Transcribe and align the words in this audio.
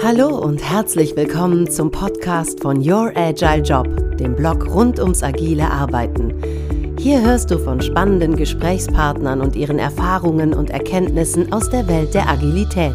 Hallo 0.00 0.28
und 0.28 0.62
herzlich 0.62 1.16
willkommen 1.16 1.68
zum 1.68 1.90
Podcast 1.90 2.60
von 2.60 2.78
Your 2.88 3.10
Agile 3.16 3.62
Job, 3.62 3.88
dem 4.16 4.36
Blog 4.36 4.64
rund 4.72 5.00
ums 5.00 5.24
agile 5.24 5.68
Arbeiten. 5.68 6.96
Hier 7.00 7.20
hörst 7.20 7.50
du 7.50 7.58
von 7.58 7.80
spannenden 7.80 8.36
Gesprächspartnern 8.36 9.40
und 9.40 9.56
ihren 9.56 9.80
Erfahrungen 9.80 10.54
und 10.54 10.70
Erkenntnissen 10.70 11.52
aus 11.52 11.68
der 11.70 11.88
Welt 11.88 12.14
der 12.14 12.28
Agilität. 12.28 12.94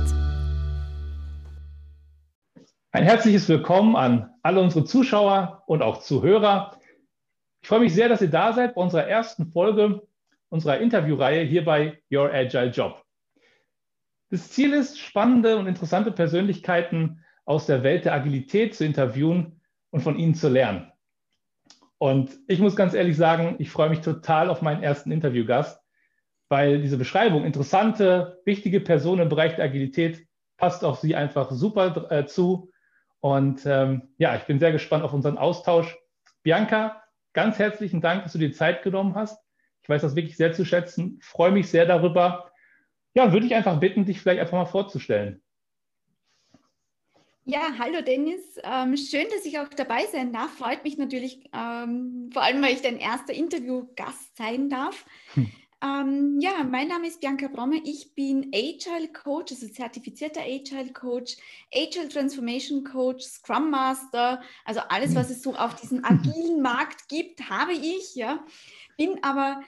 Ein 2.94 3.04
herzliches 3.04 3.50
Willkommen 3.50 3.98
an 3.98 4.30
alle 4.42 4.62
unsere 4.62 4.86
Zuschauer 4.86 5.62
und 5.68 5.82
auch 5.82 6.00
Zuhörer. 6.00 6.78
Ich 7.62 7.68
freue 7.68 7.82
mich 7.82 7.94
sehr, 7.94 8.08
dass 8.08 8.22
ihr 8.22 8.30
da 8.30 8.54
seid 8.54 8.76
bei 8.76 8.82
unserer 8.82 9.08
ersten 9.08 9.52
Folge 9.52 10.02
unserer 10.48 10.78
Interviewreihe 10.78 11.44
hier 11.44 11.66
bei 11.66 12.02
Your 12.10 12.32
Agile 12.34 12.68
Job. 12.68 13.03
Das 14.34 14.50
Ziel 14.50 14.74
ist, 14.74 15.00
spannende 15.00 15.58
und 15.58 15.68
interessante 15.68 16.12
Persönlichkeiten 16.12 17.24
aus 17.46 17.68
der 17.68 17.84
Welt 17.84 18.06
der 18.06 18.16
Agilität 18.16 18.74
zu 18.74 18.84
interviewen 18.84 19.62
und 19.92 20.02
von 20.02 20.18
ihnen 20.18 20.34
zu 20.34 20.50
lernen. 20.50 20.92
Und 22.00 22.32
ich 22.48 22.58
muss 22.58 22.76
ganz 22.76 22.96
ehrlich 22.96 23.16
sagen, 23.16 23.58
ich 23.60 23.70
freue 23.70 23.92
mich 23.92 24.00
total 24.00 24.50
auf 24.50 24.64
meinen 24.64 24.82
ersten 24.82 25.12
Interviewgast, 25.12 25.80
weil 26.50 26.82
diese 26.82 26.98
Beschreibung, 26.98 27.46
interessante, 27.46 28.42
wichtige 28.44 28.80
Person 28.80 29.20
im 29.20 29.30
Bereich 29.30 29.56
der 29.56 29.66
Agilität, 29.66 30.26
passt 30.58 30.84
auf 30.84 30.98
sie 30.98 31.14
einfach 31.14 31.52
super 31.52 32.12
äh, 32.12 32.26
zu. 32.26 32.72
Und 33.20 33.68
ähm, 33.68 34.16
ja, 34.18 34.36
ich 34.36 34.46
bin 34.46 34.58
sehr 34.58 34.72
gespannt 34.72 35.04
auf 35.04 35.14
unseren 35.14 35.38
Austausch. 35.38 35.96
Bianca, 36.42 37.04
ganz 37.34 37.60
herzlichen 37.60 38.02
Dank, 38.02 38.24
dass 38.24 38.34
du 38.34 38.40
dir 38.40 38.52
Zeit 38.52 38.82
genommen 38.82 39.14
hast. 39.14 39.40
Ich 39.84 39.90
weiß 39.90 40.02
das 40.02 40.16
wirklich 40.16 40.38
sehr 40.38 40.54
zu 40.54 40.66
schätzen, 40.66 41.20
freue 41.22 41.52
mich 41.52 41.70
sehr 41.70 41.86
darüber 41.86 42.50
ja, 43.14 43.32
würde 43.32 43.46
ich 43.46 43.56
einfach 43.56 43.80
bitten, 43.80 44.06
dich 44.06 44.20
vielleicht 44.20 44.40
einfach 44.40 44.58
mal 44.58 44.66
vorzustellen. 44.66 45.42
Ja, 47.46 47.74
hallo 47.78 48.02
Dennis. 48.02 48.58
Ähm, 48.64 48.96
schön, 48.96 49.26
dass 49.30 49.46
ich 49.46 49.60
auch 49.60 49.68
dabei 49.68 50.06
sein 50.06 50.32
darf. 50.32 50.52
Freut 50.52 50.86
mich 50.86 50.98
natürlich, 50.98 51.44
ähm, 51.54 52.30
vor 52.32 52.42
allem, 52.42 52.62
weil 52.62 52.74
ich 52.74 52.82
dein 52.82 52.98
erster 52.98 53.34
Interviewgast 53.34 54.38
sein 54.38 54.70
darf. 54.70 55.06
Hm. 55.34 55.52
Ähm, 55.84 56.40
ja, 56.40 56.64
mein 56.64 56.88
Name 56.88 57.08
ist 57.08 57.20
Bianca 57.20 57.50
Brommer. 57.50 57.82
Ich 57.84 58.16
bin 58.16 58.50
Agile 58.56 59.12
Coach, 59.12 59.52
also 59.52 59.68
zertifizierter 59.68 60.40
Agile 60.40 60.94
Coach, 60.94 61.36
Agile 61.76 62.08
Transformation 62.08 62.86
Coach, 62.86 63.24
Scrum 63.24 63.70
Master, 63.70 64.42
also 64.64 64.80
alles, 64.88 65.10
hm. 65.10 65.16
was 65.16 65.30
es 65.30 65.42
so 65.42 65.54
auf 65.54 65.76
diesem 65.76 66.06
agilen 66.06 66.62
Markt 66.62 67.10
gibt, 67.10 67.50
habe 67.50 67.74
ich. 67.74 68.16
Ja, 68.16 68.46
bin 68.98 69.22
aber 69.22 69.62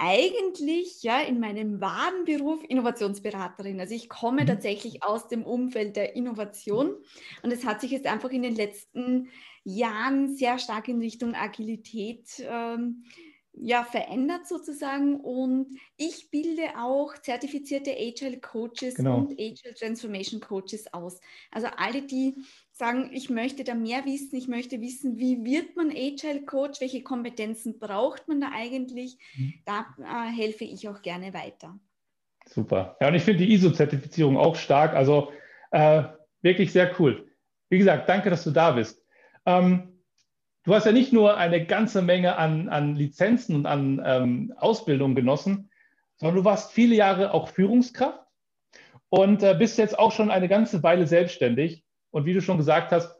eigentlich 0.00 1.02
ja 1.02 1.20
in 1.20 1.40
meinem 1.40 1.82
wahren 1.82 2.24
Beruf 2.24 2.64
Innovationsberaterin. 2.66 3.78
Also 3.78 3.94
ich 3.94 4.08
komme 4.08 4.42
mhm. 4.42 4.46
tatsächlich 4.46 5.02
aus 5.02 5.28
dem 5.28 5.44
Umfeld 5.44 5.94
der 5.94 6.16
Innovation 6.16 6.96
und 7.42 7.52
es 7.52 7.66
hat 7.66 7.82
sich 7.82 7.90
jetzt 7.90 8.06
einfach 8.06 8.30
in 8.30 8.42
den 8.42 8.56
letzten 8.56 9.28
Jahren 9.62 10.34
sehr 10.34 10.58
stark 10.58 10.88
in 10.88 11.00
Richtung 11.00 11.34
Agilität 11.34 12.26
ähm, 12.48 13.04
ja, 13.52 13.84
verändert 13.84 14.46
sozusagen 14.48 15.20
und 15.20 15.66
ich 15.98 16.30
bilde 16.30 16.78
auch 16.78 17.18
zertifizierte 17.18 17.90
Agile 17.90 18.40
Coaches 18.40 18.94
genau. 18.94 19.18
und 19.18 19.32
Agile 19.32 19.74
Transformation 19.78 20.40
Coaches 20.40 20.90
aus. 20.94 21.20
Also 21.50 21.68
alle, 21.76 22.00
die 22.00 22.36
sagen, 22.80 23.10
ich 23.12 23.30
möchte 23.30 23.62
da 23.62 23.74
mehr 23.74 24.04
wissen, 24.04 24.34
ich 24.34 24.48
möchte 24.48 24.80
wissen, 24.80 25.18
wie 25.18 25.44
wird 25.44 25.76
man 25.76 25.90
Agile 25.90 26.44
Coach, 26.44 26.80
welche 26.80 27.02
Kompetenzen 27.02 27.78
braucht 27.78 28.26
man 28.26 28.40
da 28.40 28.48
eigentlich, 28.52 29.18
mhm. 29.36 29.54
da 29.64 29.86
äh, 29.98 30.34
helfe 30.34 30.64
ich 30.64 30.88
auch 30.88 31.02
gerne 31.02 31.32
weiter. 31.32 31.78
Super. 32.46 32.96
Ja, 33.00 33.08
und 33.08 33.14
ich 33.14 33.22
finde 33.22 33.44
die 33.44 33.52
ISO-Zertifizierung 33.52 34.36
auch 34.36 34.56
stark, 34.56 34.94
also 34.94 35.30
äh, 35.70 36.04
wirklich 36.42 36.72
sehr 36.72 36.98
cool. 36.98 37.30
Wie 37.68 37.78
gesagt, 37.78 38.08
danke, 38.08 38.30
dass 38.30 38.42
du 38.44 38.50
da 38.50 38.72
bist. 38.72 39.04
Ähm, 39.44 40.02
du 40.64 40.74
hast 40.74 40.86
ja 40.86 40.92
nicht 40.92 41.12
nur 41.12 41.36
eine 41.36 41.64
ganze 41.64 42.02
Menge 42.02 42.36
an, 42.36 42.68
an 42.70 42.96
Lizenzen 42.96 43.54
und 43.54 43.66
an 43.66 44.02
ähm, 44.04 44.54
Ausbildung 44.56 45.14
genossen, 45.14 45.70
sondern 46.16 46.36
du 46.36 46.44
warst 46.44 46.72
viele 46.72 46.96
Jahre 46.96 47.34
auch 47.34 47.48
Führungskraft 47.48 48.24
und 49.10 49.42
äh, 49.42 49.54
bist 49.54 49.76
jetzt 49.78 49.98
auch 49.98 50.12
schon 50.12 50.30
eine 50.30 50.48
ganze 50.48 50.82
Weile 50.82 51.06
selbstständig. 51.06 51.84
Und 52.10 52.24
wie 52.24 52.32
du 52.32 52.42
schon 52.42 52.58
gesagt 52.58 52.92
hast, 52.92 53.14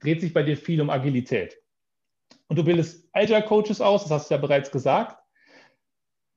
dreht 0.00 0.20
sich 0.20 0.32
bei 0.32 0.42
dir 0.42 0.56
viel 0.56 0.80
um 0.80 0.90
Agilität. 0.90 1.56
Und 2.48 2.56
du 2.56 2.64
bildest 2.64 3.08
Agile 3.12 3.42
Coaches 3.42 3.80
aus, 3.80 4.02
das 4.02 4.10
hast 4.10 4.30
du 4.30 4.34
ja 4.34 4.40
bereits 4.40 4.70
gesagt. 4.70 5.22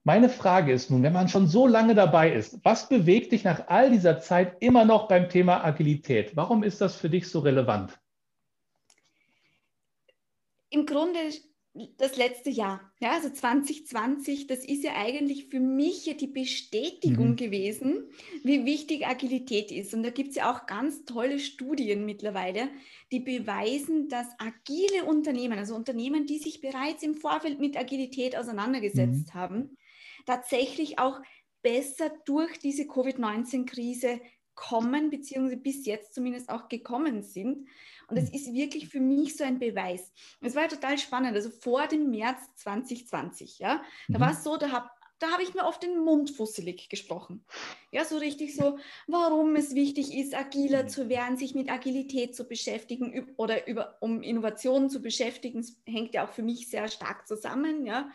Meine 0.04 0.30
Frage 0.30 0.72
ist 0.72 0.90
nun, 0.90 1.04
wenn 1.04 1.14
man 1.14 1.28
schon 1.28 1.48
so 1.48 1.68
lange 1.68 1.94
dabei 1.94 2.34
ist, 2.34 2.64
was 2.64 2.88
bewegt 2.88 3.32
dich 3.32 3.44
nach 3.44 3.68
all 3.68 3.92
dieser 3.92 4.20
Zeit 4.20 4.56
immer 4.62 4.86
noch 4.86 5.08
beim 5.08 5.30
Thema 5.30 5.64
Agilität? 5.64 6.36
Warum 6.36 6.64
ist 6.64 6.82
das 6.82 6.96
für 6.96 7.10
dich 7.10 7.30
so 7.30 7.40
relevant? 7.40 8.00
im 10.70 10.86
Grunde 10.86 11.20
das 11.98 12.18
letzte 12.18 12.50
Jahr, 12.50 12.92
ja, 13.00 13.12
also 13.12 13.30
2020, 13.30 14.48
das 14.48 14.66
ist 14.66 14.84
ja 14.84 14.96
eigentlich 14.96 15.48
für 15.50 15.60
mich 15.60 16.06
ja 16.06 16.14
die 16.14 16.28
Bestätigung 16.28 17.32
mhm. 17.32 17.36
gewesen, 17.36 18.10
wie 18.44 18.66
wichtig 18.66 19.08
Agilität 19.08 19.72
ist. 19.72 19.94
Und 19.94 20.04
da 20.04 20.10
gibt 20.10 20.30
es 20.30 20.36
ja 20.36 20.52
auch 20.52 20.66
ganz 20.66 21.06
tolle 21.06 21.40
Studien 21.40 22.06
mittlerweile, 22.06 22.70
die 23.12 23.20
beweisen, 23.20 24.10
dass 24.10 24.28
agile 24.38 25.06
Unternehmen, 25.06 25.58
also 25.58 25.76
Unternehmen, 25.76 26.26
die 26.26 26.40
sich 26.40 26.62
bereits 26.62 27.04
im 27.04 27.16
Vorfeld 27.16 27.60
mit 27.60 27.78
Agilität 27.78 28.38
auseinandergesetzt 28.38 29.34
mhm. 29.34 29.40
haben, 29.40 29.78
tatsächlich 30.26 31.00
auch 31.00 31.20
besser 31.62 32.12
durch 32.26 32.60
diese 32.60 32.86
Covid-19-Krise 32.88 34.22
kommen, 34.60 35.10
beziehungsweise 35.10 35.58
bis 35.58 35.86
jetzt 35.86 36.14
zumindest 36.14 36.50
auch 36.50 36.68
gekommen 36.68 37.24
sind. 37.24 37.68
Und 38.10 38.18
das 38.18 38.28
hm. 38.28 38.34
ist 38.34 38.54
wirklich 38.54 38.90
für 38.90 39.00
mich 39.00 39.38
so 39.38 39.44
ein 39.44 39.60
Beweis. 39.60 40.12
Es 40.42 40.56
war 40.56 40.68
total 40.68 40.98
spannend. 40.98 41.36
Also 41.36 41.50
vor 41.50 41.88
dem 41.88 42.10
März 42.10 42.40
2020, 42.56 43.60
ja, 43.60 43.82
da 44.08 44.18
mhm. 44.18 44.22
war 44.22 44.32
es 44.32 44.44
so, 44.44 44.58
da 44.58 44.72
habe 44.72 44.90
da 45.20 45.32
habe 45.32 45.44
ich 45.44 45.54
mir 45.54 45.66
oft 45.66 45.84
den 45.84 46.00
Mund 46.00 46.32
fusselig 46.32 46.88
gesprochen. 46.90 47.44
Ja, 47.92 48.06
so 48.06 48.18
richtig 48.18 48.56
so, 48.56 48.80
warum 49.08 49.56
es 49.58 49.76
wichtig 49.76 50.18
ist, 50.18 50.34
agiler 50.34 50.88
zu 50.88 51.10
werden, 51.10 51.38
sich 51.38 51.54
mit 51.54 51.70
Agilität 51.70 52.36
zu 52.36 52.46
beschäftigen 52.46 53.28
oder 53.36 53.68
über, 53.68 53.98
um 54.00 54.22
Innovationen 54.22 54.90
zu 54.90 55.02
beschäftigen. 55.02 55.62
Das 55.62 55.76
hängt 55.86 56.14
ja 56.14 56.26
auch 56.26 56.32
für 56.32 56.42
mich 56.42 56.70
sehr 56.70 56.88
stark 56.88 57.28
zusammen. 57.28 57.86
Ja. 57.86 58.10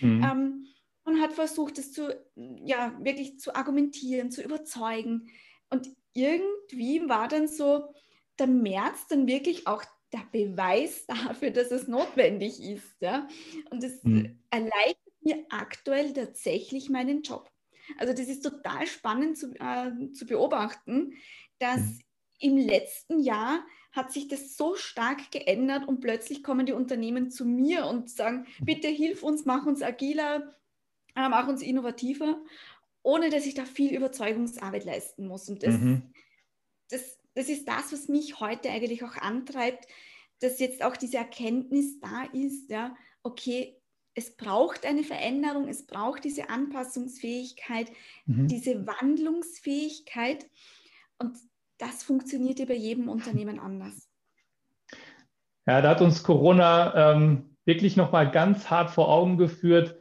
Mhm. 0.00 0.22
Ähm, 0.22 0.66
und 1.04 1.20
hat 1.22 1.32
versucht, 1.32 1.78
es 1.78 1.92
zu, 1.92 2.14
ja, 2.36 2.94
wirklich 3.00 3.40
zu 3.40 3.54
argumentieren, 3.54 4.30
zu 4.30 4.42
überzeugen. 4.42 5.30
Und 5.70 5.88
irgendwie 6.12 7.08
war 7.08 7.26
dann 7.26 7.48
so 7.48 7.94
der 8.40 8.46
März 8.46 9.06
dann 9.08 9.26
wirklich 9.26 9.66
auch 9.66 9.84
der 10.12 10.26
Beweis 10.32 11.06
dafür, 11.28 11.50
dass 11.50 11.70
es 11.70 11.88
notwendig 11.88 12.60
ist. 12.60 13.00
Ja? 13.00 13.28
Und 13.70 13.84
es 13.84 14.02
mhm. 14.02 14.38
erleichtert 14.50 15.22
mir 15.22 15.44
aktuell 15.50 16.12
tatsächlich 16.12 16.88
meinen 16.90 17.22
Job. 17.22 17.50
Also 17.98 18.12
das 18.12 18.28
ist 18.28 18.42
total 18.42 18.86
spannend 18.86 19.36
zu, 19.36 19.52
äh, 19.58 20.12
zu 20.12 20.26
beobachten, 20.26 21.14
dass 21.58 21.80
mhm. 21.80 22.00
im 22.38 22.56
letzten 22.56 23.20
Jahr 23.20 23.64
hat 23.92 24.12
sich 24.12 24.28
das 24.28 24.56
so 24.56 24.76
stark 24.76 25.32
geändert 25.32 25.88
und 25.88 26.00
plötzlich 26.00 26.44
kommen 26.44 26.64
die 26.64 26.72
Unternehmen 26.72 27.30
zu 27.30 27.44
mir 27.44 27.86
und 27.86 28.08
sagen, 28.08 28.46
mhm. 28.60 28.64
bitte 28.64 28.88
hilf 28.88 29.22
uns, 29.22 29.44
mach 29.44 29.66
uns 29.66 29.82
agiler, 29.82 30.54
äh, 31.16 31.28
mach 31.28 31.48
uns 31.48 31.60
innovativer 31.60 32.40
ohne 33.02 33.30
dass 33.30 33.46
ich 33.46 33.54
da 33.54 33.64
viel 33.64 33.94
Überzeugungsarbeit 33.94 34.84
leisten 34.84 35.26
muss. 35.26 35.48
Und 35.48 35.62
das, 35.62 35.74
mhm. 35.74 36.02
das, 36.90 37.18
das 37.34 37.48
ist 37.48 37.68
das, 37.68 37.92
was 37.92 38.08
mich 38.08 38.40
heute 38.40 38.70
eigentlich 38.70 39.04
auch 39.04 39.16
antreibt, 39.16 39.86
dass 40.40 40.58
jetzt 40.58 40.82
auch 40.82 40.96
diese 40.96 41.18
Erkenntnis 41.18 42.00
da 42.00 42.24
ist, 42.32 42.70
ja, 42.70 42.94
okay, 43.22 43.76
es 44.14 44.36
braucht 44.36 44.86
eine 44.86 45.04
Veränderung, 45.04 45.68
es 45.68 45.86
braucht 45.86 46.24
diese 46.24 46.50
Anpassungsfähigkeit, 46.50 47.90
mhm. 48.26 48.48
diese 48.48 48.86
Wandlungsfähigkeit 48.86 50.46
und 51.18 51.36
das 51.78 52.02
funktioniert 52.02 52.58
ja 52.58 52.66
bei 52.66 52.74
jedem 52.74 53.08
Unternehmen 53.08 53.58
anders. 53.58 54.08
Ja, 55.66 55.80
da 55.80 55.90
hat 55.90 56.02
uns 56.02 56.22
Corona 56.22 57.12
ähm, 57.14 57.56
wirklich 57.64 57.96
nochmal 57.96 58.30
ganz 58.30 58.70
hart 58.70 58.90
vor 58.90 59.08
Augen 59.08 59.36
geführt, 59.38 59.96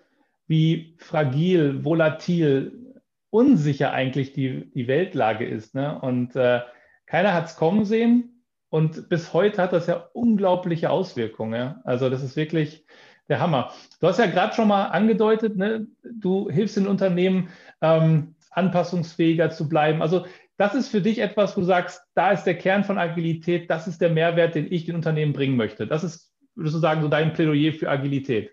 wie 0.47 0.95
fragil, 0.97 1.85
volatil, 1.85 2.95
unsicher 3.29 3.91
eigentlich 3.91 4.33
die, 4.33 4.71
die 4.71 4.87
Weltlage 4.87 5.45
ist. 5.45 5.75
Ne? 5.75 5.99
Und 6.01 6.35
äh, 6.35 6.61
keiner 7.09 7.33
hat 7.33 7.47
es 7.47 7.55
kommen 7.55 7.85
sehen. 7.85 8.45
Und 8.69 9.09
bis 9.09 9.33
heute 9.33 9.61
hat 9.61 9.73
das 9.73 9.87
ja 9.87 10.07
unglaubliche 10.13 10.91
Auswirkungen. 10.91 11.75
Also 11.83 12.09
das 12.09 12.21
ist 12.21 12.35
wirklich 12.35 12.85
der 13.27 13.39
Hammer. 13.39 13.73
Du 13.99 14.07
hast 14.07 14.19
ja 14.19 14.27
gerade 14.27 14.53
schon 14.53 14.67
mal 14.67 14.85
angedeutet, 14.85 15.57
ne? 15.57 15.87
du 16.03 16.49
hilfst 16.51 16.77
den 16.77 16.87
Unternehmen, 16.87 17.49
ähm, 17.81 18.35
anpassungsfähiger 18.51 19.49
zu 19.49 19.67
bleiben. 19.67 20.03
Also 20.03 20.25
das 20.57 20.75
ist 20.75 20.89
für 20.89 21.01
dich 21.01 21.19
etwas, 21.19 21.57
wo 21.57 21.61
du 21.61 21.67
sagst, 21.67 22.01
da 22.13 22.31
ist 22.31 22.43
der 22.43 22.57
Kern 22.57 22.83
von 22.83 22.99
Agilität, 22.99 23.71
das 23.71 23.87
ist 23.87 24.01
der 24.01 24.09
Mehrwert, 24.09 24.53
den 24.53 24.71
ich 24.71 24.85
den 24.85 24.95
Unternehmen 24.95 25.33
bringen 25.33 25.55
möchte. 25.55 25.87
Das 25.87 26.03
ist, 26.03 26.31
würdest 26.53 26.75
du 26.75 26.79
sagen, 26.79 27.01
so 27.01 27.07
dein 27.07 27.33
Plädoyer 27.33 27.73
für 27.73 27.89
Agilität. 27.89 28.51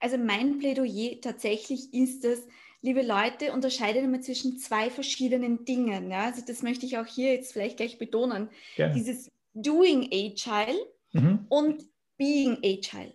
Also 0.00 0.18
mein 0.18 0.58
Plädoyer 0.58 1.20
tatsächlich 1.20 1.94
ist 1.94 2.24
es, 2.24 2.48
liebe 2.82 3.02
Leute, 3.02 3.52
unterscheidet 3.52 4.02
immer 4.02 4.20
zwischen 4.20 4.58
zwei 4.58 4.90
verschiedenen 4.90 5.64
Dingen. 5.64 6.10
Ja? 6.10 6.26
Also 6.26 6.42
das 6.46 6.62
möchte 6.62 6.84
ich 6.84 6.98
auch 6.98 7.06
hier 7.06 7.32
jetzt 7.32 7.52
vielleicht 7.52 7.78
gleich 7.78 7.98
betonen. 7.98 8.50
Gerne. 8.76 8.94
Dieses 8.94 9.30
Doing 9.54 10.08
Agile 10.12 10.78
mhm. 11.12 11.46
und 11.48 11.84
Being 12.18 12.58
Agile. 12.62 13.14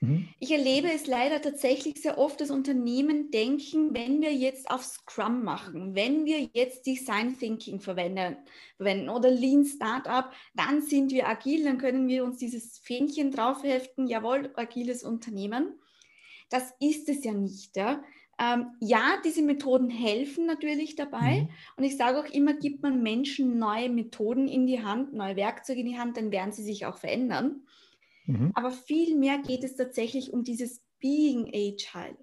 Mhm. 0.00 0.28
Ich 0.40 0.50
erlebe 0.50 0.90
es 0.90 1.06
leider 1.06 1.40
tatsächlich 1.40 2.00
sehr 2.02 2.18
oft, 2.18 2.40
dass 2.40 2.50
Unternehmen 2.50 3.30
denken, 3.30 3.94
wenn 3.94 4.20
wir 4.20 4.34
jetzt 4.34 4.70
auf 4.70 4.82
Scrum 4.82 5.44
machen, 5.44 5.94
wenn 5.94 6.24
wir 6.24 6.48
jetzt 6.54 6.86
Design 6.86 7.38
Thinking 7.38 7.80
verwenden, 7.80 8.36
verwenden 8.76 9.10
oder 9.10 9.30
Lean 9.30 9.64
Startup, 9.64 10.32
dann 10.54 10.82
sind 10.82 11.12
wir 11.12 11.28
agil, 11.28 11.64
dann 11.64 11.78
können 11.78 12.08
wir 12.08 12.24
uns 12.24 12.38
dieses 12.38 12.78
Fähnchen 12.78 13.30
draufheften, 13.30 14.08
jawohl, 14.08 14.52
agiles 14.56 15.04
Unternehmen. 15.04 15.78
Das 16.50 16.74
ist 16.80 17.08
es 17.08 17.24
ja 17.24 17.32
nicht. 17.32 17.76
Ja? 17.76 18.02
Ähm, 18.38 18.66
ja, 18.80 19.18
diese 19.24 19.42
Methoden 19.42 19.90
helfen 19.90 20.46
natürlich 20.46 20.96
dabei. 20.96 21.42
Mhm. 21.42 21.48
Und 21.76 21.84
ich 21.84 21.96
sage 21.96 22.18
auch 22.18 22.32
immer, 22.32 22.54
gibt 22.54 22.82
man 22.82 23.02
Menschen 23.02 23.58
neue 23.58 23.88
Methoden 23.88 24.48
in 24.48 24.66
die 24.66 24.82
Hand, 24.82 25.12
neue 25.12 25.36
Werkzeuge 25.36 25.80
in 25.80 25.86
die 25.86 25.98
Hand, 25.98 26.16
dann 26.16 26.32
werden 26.32 26.52
sie 26.52 26.62
sich 26.62 26.86
auch 26.86 26.96
verändern. 26.96 27.66
Mhm. 28.26 28.52
Aber 28.54 28.70
vielmehr 28.70 29.38
geht 29.38 29.64
es 29.64 29.76
tatsächlich 29.76 30.32
um 30.32 30.44
dieses 30.44 30.82
Being 30.98 31.46
Agile. 31.48 32.16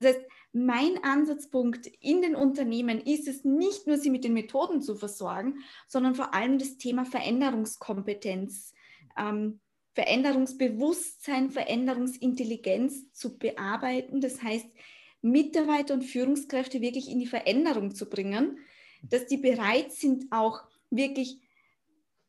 Das 0.00 0.14
heißt, 0.14 0.20
mein 0.52 1.02
Ansatzpunkt 1.02 1.86
in 2.00 2.20
den 2.20 2.34
Unternehmen 2.34 3.00
ist 3.00 3.26
es 3.26 3.44
nicht 3.44 3.86
nur, 3.86 3.96
sie 3.96 4.10
mit 4.10 4.24
den 4.24 4.34
Methoden 4.34 4.82
zu 4.82 4.94
versorgen, 4.94 5.56
sondern 5.88 6.14
vor 6.14 6.34
allem 6.34 6.58
das 6.58 6.76
Thema 6.76 7.04
Veränderungskompetenz, 7.04 8.74
ähm, 9.16 9.60
Veränderungsbewusstsein, 9.94 11.50
Veränderungsintelligenz 11.50 13.12
zu 13.12 13.38
bearbeiten. 13.38 14.20
Das 14.20 14.42
heißt, 14.42 14.66
Mitarbeiter 15.22 15.94
und 15.94 16.02
Führungskräfte 16.02 16.80
wirklich 16.80 17.08
in 17.10 17.20
die 17.20 17.26
Veränderung 17.26 17.94
zu 17.94 18.08
bringen, 18.08 18.58
dass 19.02 19.26
die 19.26 19.36
bereit 19.36 19.92
sind, 19.92 20.26
auch 20.30 20.62
wirklich 20.90 21.40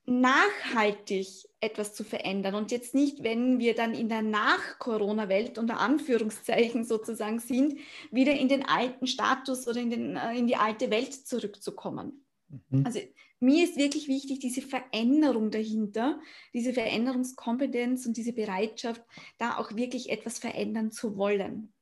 nachhaltig 0.06 1.28
etwas 1.62 1.94
zu 1.94 2.04
verändern 2.04 2.56
und 2.56 2.72
jetzt 2.72 2.94
nicht, 2.94 3.24
wenn 3.24 3.60
wir 3.60 3.74
dann 3.74 3.94
in 3.94 4.10
der 4.10 4.22
Nach-Corona-Welt 4.22 5.58
unter 5.58 5.80
Anführungszeichen 5.80 6.84
sozusagen 6.86 7.40
sind, 7.40 7.80
wieder 8.12 8.34
in 8.34 8.50
den 8.50 8.68
alten 8.68 9.08
Status 9.08 9.68
oder 9.68 9.80
in, 9.80 9.90
den, 9.90 10.16
äh, 10.18 10.38
in 10.38 10.48
die 10.48 10.58
alte 10.58 10.92
Welt 10.92 11.14
zurückzukommen. 11.14 12.26
Mhm. 12.70 12.86
Also 12.86 13.00
mir 13.40 13.64
ist 13.64 13.78
wirklich 13.78 14.08
wichtig, 14.08 14.40
diese 14.40 14.62
Veränderung 14.62 15.52
dahinter, 15.52 16.20
diese 16.54 16.74
Veränderungskompetenz 16.74 18.06
und 18.06 18.18
diese 18.18 18.34
Bereitschaft, 18.34 19.02
da 19.38 19.58
auch 19.58 19.76
wirklich 19.76 20.10
etwas 20.10 20.40
verändern 20.40 20.92
zu 20.92 21.18
wollen. 21.18 21.73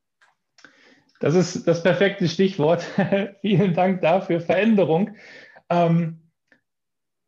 Das 1.21 1.35
ist 1.35 1.67
das 1.67 1.83
perfekte 1.83 2.27
Stichwort. 2.27 2.83
Vielen 3.41 3.75
Dank 3.75 4.01
dafür. 4.01 4.41
Veränderung. 4.41 5.15
Ähm, 5.69 6.31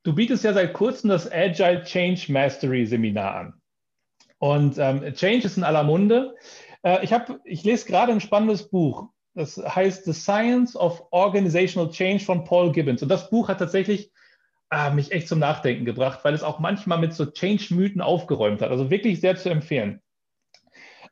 du 0.02 0.16
bietest 0.16 0.44
ja 0.44 0.52
seit 0.52 0.74
kurzem 0.74 1.12
das 1.12 1.32
Agile 1.32 1.84
Change 1.84 2.32
Mastery 2.32 2.88
Seminar 2.88 3.36
an. 3.36 3.54
Und 4.40 4.78
ähm, 4.80 5.14
Change 5.14 5.46
ist 5.46 5.58
in 5.58 5.64
aller 5.64 5.84
Munde. 5.84 6.36
Äh, 6.82 7.04
ich, 7.06 7.14
hab, 7.14 7.40
ich 7.46 7.64
lese 7.64 7.86
gerade 7.86 8.12
ein 8.12 8.20
spannendes 8.20 8.68
Buch. 8.68 9.10
Das 9.36 9.58
heißt 9.58 10.06
The 10.06 10.14
Science 10.14 10.76
of 10.76 11.04
Organizational 11.12 11.92
Change 11.92 12.24
von 12.24 12.44
Paul 12.46 12.72
Gibbons. 12.72 13.04
Und 13.04 13.10
das 13.10 13.30
Buch 13.30 13.48
hat 13.48 13.60
tatsächlich 13.60 14.12
äh, 14.72 14.90
mich 14.90 15.12
echt 15.12 15.28
zum 15.28 15.38
Nachdenken 15.38 15.86
gebracht, 15.86 16.22
weil 16.24 16.34
es 16.34 16.42
auch 16.42 16.58
manchmal 16.58 16.98
mit 16.98 17.14
so 17.14 17.28
Change-Mythen 17.28 18.02
aufgeräumt 18.02 18.64
hat. 18.64 18.72
Also 18.72 18.90
wirklich 18.90 19.22
sehr 19.22 19.36
zu 19.36 19.50
empfehlen. 19.50 20.02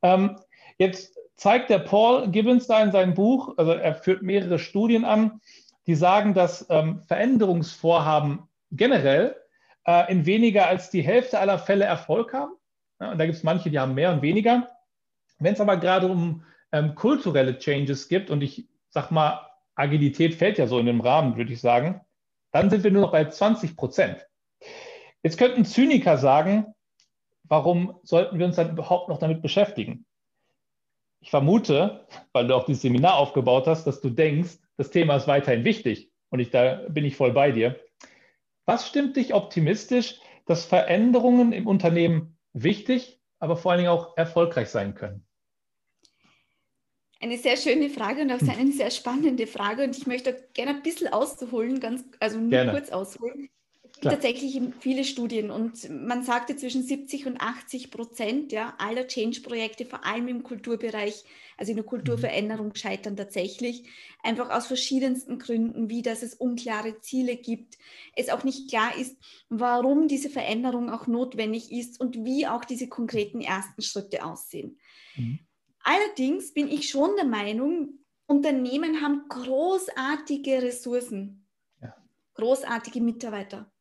Ähm, 0.01 0.39
jetzt 0.79 1.15
zeigt 1.41 1.71
der 1.71 1.79
Paul 1.79 2.29
Gibbons 2.29 2.67
da 2.67 2.83
in 2.83 2.91
seinem 2.91 3.15
Buch, 3.15 3.55
also 3.57 3.71
er 3.71 3.95
führt 3.95 4.21
mehrere 4.21 4.59
Studien 4.59 5.03
an, 5.03 5.41
die 5.87 5.95
sagen, 5.95 6.35
dass 6.35 6.67
ähm, 6.69 7.01
Veränderungsvorhaben 7.07 8.43
generell 8.69 9.35
äh, 9.87 10.11
in 10.11 10.27
weniger 10.27 10.67
als 10.67 10.91
die 10.91 11.01
Hälfte 11.01 11.39
aller 11.39 11.57
Fälle 11.57 11.85
Erfolg 11.85 12.31
haben. 12.31 12.53
Ja, 12.99 13.13
und 13.13 13.17
da 13.17 13.25
gibt 13.25 13.37
es 13.37 13.43
manche, 13.43 13.71
die 13.71 13.79
haben 13.79 13.95
mehr 13.95 14.13
und 14.13 14.21
weniger. 14.21 14.69
Wenn 15.39 15.55
es 15.55 15.59
aber 15.59 15.77
gerade 15.77 16.09
um 16.09 16.43
ähm, 16.71 16.93
kulturelle 16.93 17.57
Changes 17.57 18.07
gibt, 18.07 18.29
und 18.29 18.43
ich 18.43 18.67
sag 18.91 19.09
mal, 19.09 19.41
Agilität 19.73 20.35
fällt 20.35 20.59
ja 20.59 20.67
so 20.67 20.77
in 20.77 20.85
den 20.85 21.01
Rahmen, 21.01 21.37
würde 21.37 21.53
ich 21.53 21.59
sagen, 21.59 22.01
dann 22.51 22.69
sind 22.69 22.83
wir 22.83 22.91
nur 22.91 23.01
noch 23.01 23.13
bei 23.13 23.25
20 23.25 23.75
Prozent. 23.75 24.27
Jetzt 25.23 25.39
könnten 25.39 25.65
Zyniker 25.65 26.19
sagen, 26.19 26.75
warum 27.45 27.99
sollten 28.03 28.37
wir 28.37 28.45
uns 28.45 28.57
dann 28.57 28.69
überhaupt 28.69 29.09
noch 29.09 29.17
damit 29.17 29.41
beschäftigen? 29.41 30.05
Ich 31.21 31.29
vermute, 31.29 32.05
weil 32.33 32.47
du 32.47 32.55
auch 32.55 32.65
dieses 32.65 32.81
Seminar 32.81 33.17
aufgebaut 33.17 33.67
hast, 33.67 33.85
dass 33.85 34.01
du 34.01 34.09
denkst, 34.09 34.57
das 34.77 34.89
Thema 34.89 35.15
ist 35.15 35.27
weiterhin 35.27 35.63
wichtig. 35.63 36.11
Und 36.29 36.39
ich, 36.39 36.49
da 36.49 36.87
bin 36.89 37.05
ich 37.05 37.15
voll 37.15 37.31
bei 37.31 37.51
dir. 37.51 37.79
Was 38.65 38.87
stimmt 38.87 39.15
dich 39.17 39.33
optimistisch, 39.33 40.19
dass 40.45 40.65
Veränderungen 40.65 41.53
im 41.53 41.67
Unternehmen 41.67 42.37
wichtig, 42.53 43.21
aber 43.39 43.55
vor 43.55 43.71
allen 43.71 43.79
Dingen 43.79 43.91
auch 43.91 44.17
erfolgreich 44.17 44.69
sein 44.69 44.95
können? 44.95 45.25
Eine 47.19 47.37
sehr 47.37 47.55
schöne 47.55 47.91
Frage 47.91 48.23
und 48.23 48.31
auch 48.31 48.41
eine 48.57 48.71
sehr 48.71 48.89
spannende 48.89 49.45
Frage. 49.45 49.83
Und 49.83 49.95
ich 49.95 50.07
möchte 50.07 50.49
gerne 50.53 50.71
ein 50.71 50.81
bisschen 50.81 51.13
ausholen, 51.13 51.79
ganz, 51.79 52.03
also 52.19 52.39
nur 52.39 52.49
gerne. 52.49 52.71
kurz 52.71 52.89
ausholen. 52.89 53.49
Klar. 54.01 54.15
tatsächlich 54.15 54.59
viele 54.79 55.03
Studien 55.03 55.51
und 55.51 55.87
man 55.89 56.23
sagte 56.23 56.55
zwischen 56.55 56.81
70 56.81 57.27
und 57.27 57.39
80 57.39 57.91
Prozent 57.91 58.51
ja, 58.51 58.73
aller 58.79 59.07
Change-Projekte, 59.07 59.85
vor 59.85 60.03
allem 60.03 60.27
im 60.27 60.41
Kulturbereich, 60.41 61.23
also 61.55 61.71
in 61.71 61.75
der 61.75 61.85
Kulturveränderung, 61.85 62.73
scheitern 62.73 63.15
tatsächlich. 63.15 63.83
Einfach 64.23 64.49
aus 64.49 64.65
verschiedensten 64.65 65.37
Gründen, 65.37 65.89
wie 65.91 66.01
dass 66.01 66.23
es 66.23 66.33
unklare 66.33 66.99
Ziele 67.01 67.35
gibt, 67.37 67.77
es 68.15 68.29
auch 68.29 68.43
nicht 68.43 68.69
klar 68.69 68.97
ist, 68.97 69.17
warum 69.49 70.07
diese 70.07 70.31
Veränderung 70.31 70.89
auch 70.89 71.05
notwendig 71.05 71.71
ist 71.71 71.99
und 71.99 72.25
wie 72.25 72.47
auch 72.47 72.65
diese 72.65 72.89
konkreten 72.89 73.39
ersten 73.39 73.83
Schritte 73.83 74.25
aussehen. 74.25 74.79
Mhm. 75.15 75.39
Allerdings 75.83 76.53
bin 76.53 76.67
ich 76.69 76.89
schon 76.89 77.15
der 77.17 77.25
Meinung, 77.25 77.99
Unternehmen 78.25 79.01
haben 79.01 79.25
großartige 79.29 80.63
Ressourcen, 80.63 81.47
großartige 82.33 83.01
Mitarbeiter. 83.01 83.71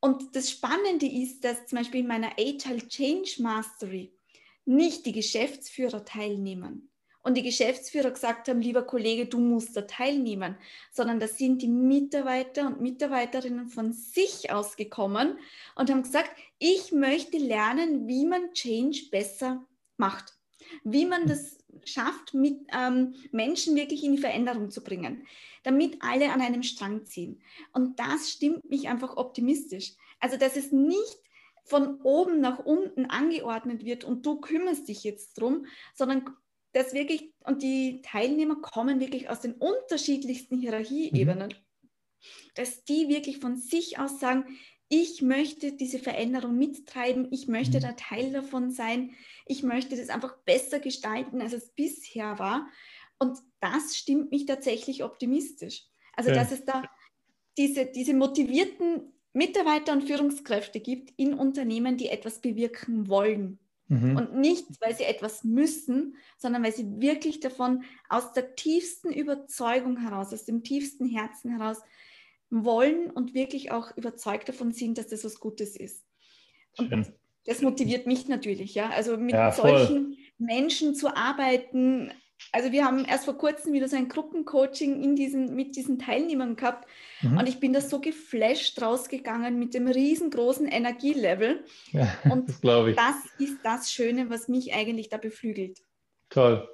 Und 0.00 0.36
das 0.36 0.50
Spannende 0.50 1.06
ist, 1.06 1.44
dass 1.44 1.66
zum 1.66 1.78
Beispiel 1.78 2.00
in 2.00 2.06
meiner 2.06 2.32
Agile 2.38 2.86
Change 2.88 3.36
Mastery 3.40 4.12
nicht 4.64 5.06
die 5.06 5.12
Geschäftsführer 5.12 6.04
teilnehmen 6.04 6.90
und 7.22 7.34
die 7.34 7.42
Geschäftsführer 7.42 8.10
gesagt 8.10 8.48
haben, 8.48 8.60
lieber 8.60 8.82
Kollege, 8.82 9.26
du 9.26 9.38
musst 9.38 9.76
da 9.76 9.82
teilnehmen, 9.82 10.56
sondern 10.92 11.20
das 11.20 11.36
sind 11.36 11.62
die 11.62 11.68
Mitarbeiter 11.68 12.66
und 12.66 12.80
Mitarbeiterinnen 12.80 13.68
von 13.68 13.92
sich 13.92 14.52
ausgekommen 14.52 15.38
und 15.74 15.90
haben 15.90 16.02
gesagt, 16.02 16.30
ich 16.58 16.92
möchte 16.92 17.38
lernen, 17.38 18.06
wie 18.06 18.24
man 18.24 18.52
Change 18.52 19.08
besser 19.10 19.66
macht, 19.96 20.38
wie 20.84 21.06
man 21.06 21.26
das 21.26 21.58
schafft, 21.84 22.34
mit 22.34 22.58
ähm, 22.72 23.14
Menschen 23.32 23.76
wirklich 23.76 24.04
in 24.04 24.12
die 24.12 24.18
Veränderung 24.18 24.70
zu 24.70 24.82
bringen 24.82 25.26
damit 25.62 25.98
alle 26.00 26.32
an 26.32 26.40
einem 26.40 26.62
Strang 26.62 27.04
ziehen. 27.04 27.42
Und 27.72 27.98
das 27.98 28.30
stimmt 28.30 28.68
mich 28.70 28.88
einfach 28.88 29.16
optimistisch. 29.16 29.92
Also, 30.18 30.36
dass 30.36 30.56
es 30.56 30.72
nicht 30.72 31.18
von 31.64 32.00
oben 32.02 32.40
nach 32.40 32.58
unten 32.60 33.06
angeordnet 33.06 33.84
wird 33.84 34.04
und 34.04 34.24
du 34.24 34.40
kümmerst 34.40 34.88
dich 34.88 35.04
jetzt 35.04 35.34
drum, 35.34 35.66
sondern 35.94 36.24
dass 36.72 36.94
wirklich, 36.94 37.34
und 37.44 37.62
die 37.62 38.00
Teilnehmer 38.02 38.56
kommen 38.56 39.00
wirklich 39.00 39.28
aus 39.28 39.40
den 39.40 39.52
unterschiedlichsten 39.52 40.58
Hierarchieebenen, 40.58 41.48
mhm. 41.48 41.67
Dass 42.54 42.84
die 42.84 43.08
wirklich 43.08 43.38
von 43.38 43.56
sich 43.56 43.98
aus 43.98 44.20
sagen, 44.20 44.44
ich 44.88 45.20
möchte 45.20 45.72
diese 45.72 45.98
Veränderung 45.98 46.56
mittreiben, 46.56 47.28
ich 47.30 47.46
möchte 47.46 47.78
mhm. 47.78 47.82
da 47.82 47.92
Teil 47.92 48.32
davon 48.32 48.70
sein, 48.70 49.14
ich 49.46 49.62
möchte 49.62 49.96
das 49.96 50.08
einfach 50.08 50.36
besser 50.38 50.80
gestalten, 50.80 51.42
als 51.42 51.52
es 51.52 51.70
bisher 51.70 52.38
war. 52.38 52.68
Und 53.18 53.38
das 53.60 53.96
stimmt 53.96 54.30
mich 54.30 54.46
tatsächlich 54.46 55.04
optimistisch. 55.04 55.84
Also, 56.14 56.30
ja. 56.30 56.36
dass 56.36 56.52
es 56.52 56.64
da 56.64 56.84
diese, 57.58 57.86
diese 57.86 58.14
motivierten 58.14 59.12
Mitarbeiter 59.32 59.92
und 59.92 60.04
Führungskräfte 60.04 60.80
gibt 60.80 61.12
in 61.16 61.34
Unternehmen, 61.34 61.96
die 61.96 62.08
etwas 62.08 62.40
bewirken 62.40 63.08
wollen. 63.08 63.58
Mhm. 63.88 64.16
Und 64.16 64.34
nicht, 64.36 64.66
weil 64.80 64.94
sie 64.94 65.04
etwas 65.04 65.44
müssen, 65.44 66.16
sondern 66.36 66.62
weil 66.62 66.72
sie 66.72 67.00
wirklich 67.00 67.40
davon 67.40 67.84
aus 68.08 68.32
der 68.32 68.54
tiefsten 68.54 69.10
Überzeugung 69.12 69.98
heraus, 69.98 70.32
aus 70.32 70.44
dem 70.44 70.62
tiefsten 70.62 71.06
Herzen 71.06 71.50
heraus 71.50 71.78
wollen 72.50 73.10
und 73.10 73.34
wirklich 73.34 73.70
auch 73.70 73.96
überzeugt 73.96 74.48
davon 74.48 74.72
sind, 74.72 74.98
dass 74.98 75.08
das 75.08 75.24
was 75.24 75.40
Gutes 75.40 75.76
ist. 75.76 76.04
Und 76.76 76.88
Schön. 76.88 77.06
das 77.44 77.62
motiviert 77.62 78.06
mich 78.06 78.28
natürlich, 78.28 78.74
ja. 78.74 78.90
Also 78.90 79.16
mit 79.16 79.32
ja, 79.32 79.52
solchen 79.52 80.16
Menschen 80.38 80.94
zu 80.94 81.14
arbeiten, 81.14 82.12
also 82.52 82.72
wir 82.72 82.84
haben 82.84 83.04
erst 83.04 83.24
vor 83.24 83.36
kurzem 83.36 83.72
wieder 83.72 83.88
so 83.88 83.96
ein 83.96 84.08
Gruppencoaching 84.08 85.02
in 85.02 85.16
diesen, 85.16 85.54
mit 85.54 85.76
diesen 85.76 85.98
Teilnehmern 85.98 86.56
gehabt 86.56 86.88
mhm. 87.20 87.38
und 87.38 87.48
ich 87.48 87.60
bin 87.60 87.72
da 87.72 87.80
so 87.80 88.00
geflasht 88.00 88.80
rausgegangen 88.80 89.58
mit 89.58 89.74
dem 89.74 89.88
riesengroßen 89.88 90.66
Energielevel. 90.66 91.64
Ja, 91.92 92.08
und 92.30 92.48
das, 92.48 92.60
das 92.62 93.16
ist 93.38 93.58
das 93.64 93.92
Schöne, 93.92 94.30
was 94.30 94.48
mich 94.48 94.74
eigentlich 94.74 95.08
da 95.08 95.16
beflügelt. 95.16 95.80
Toll. 96.30 96.68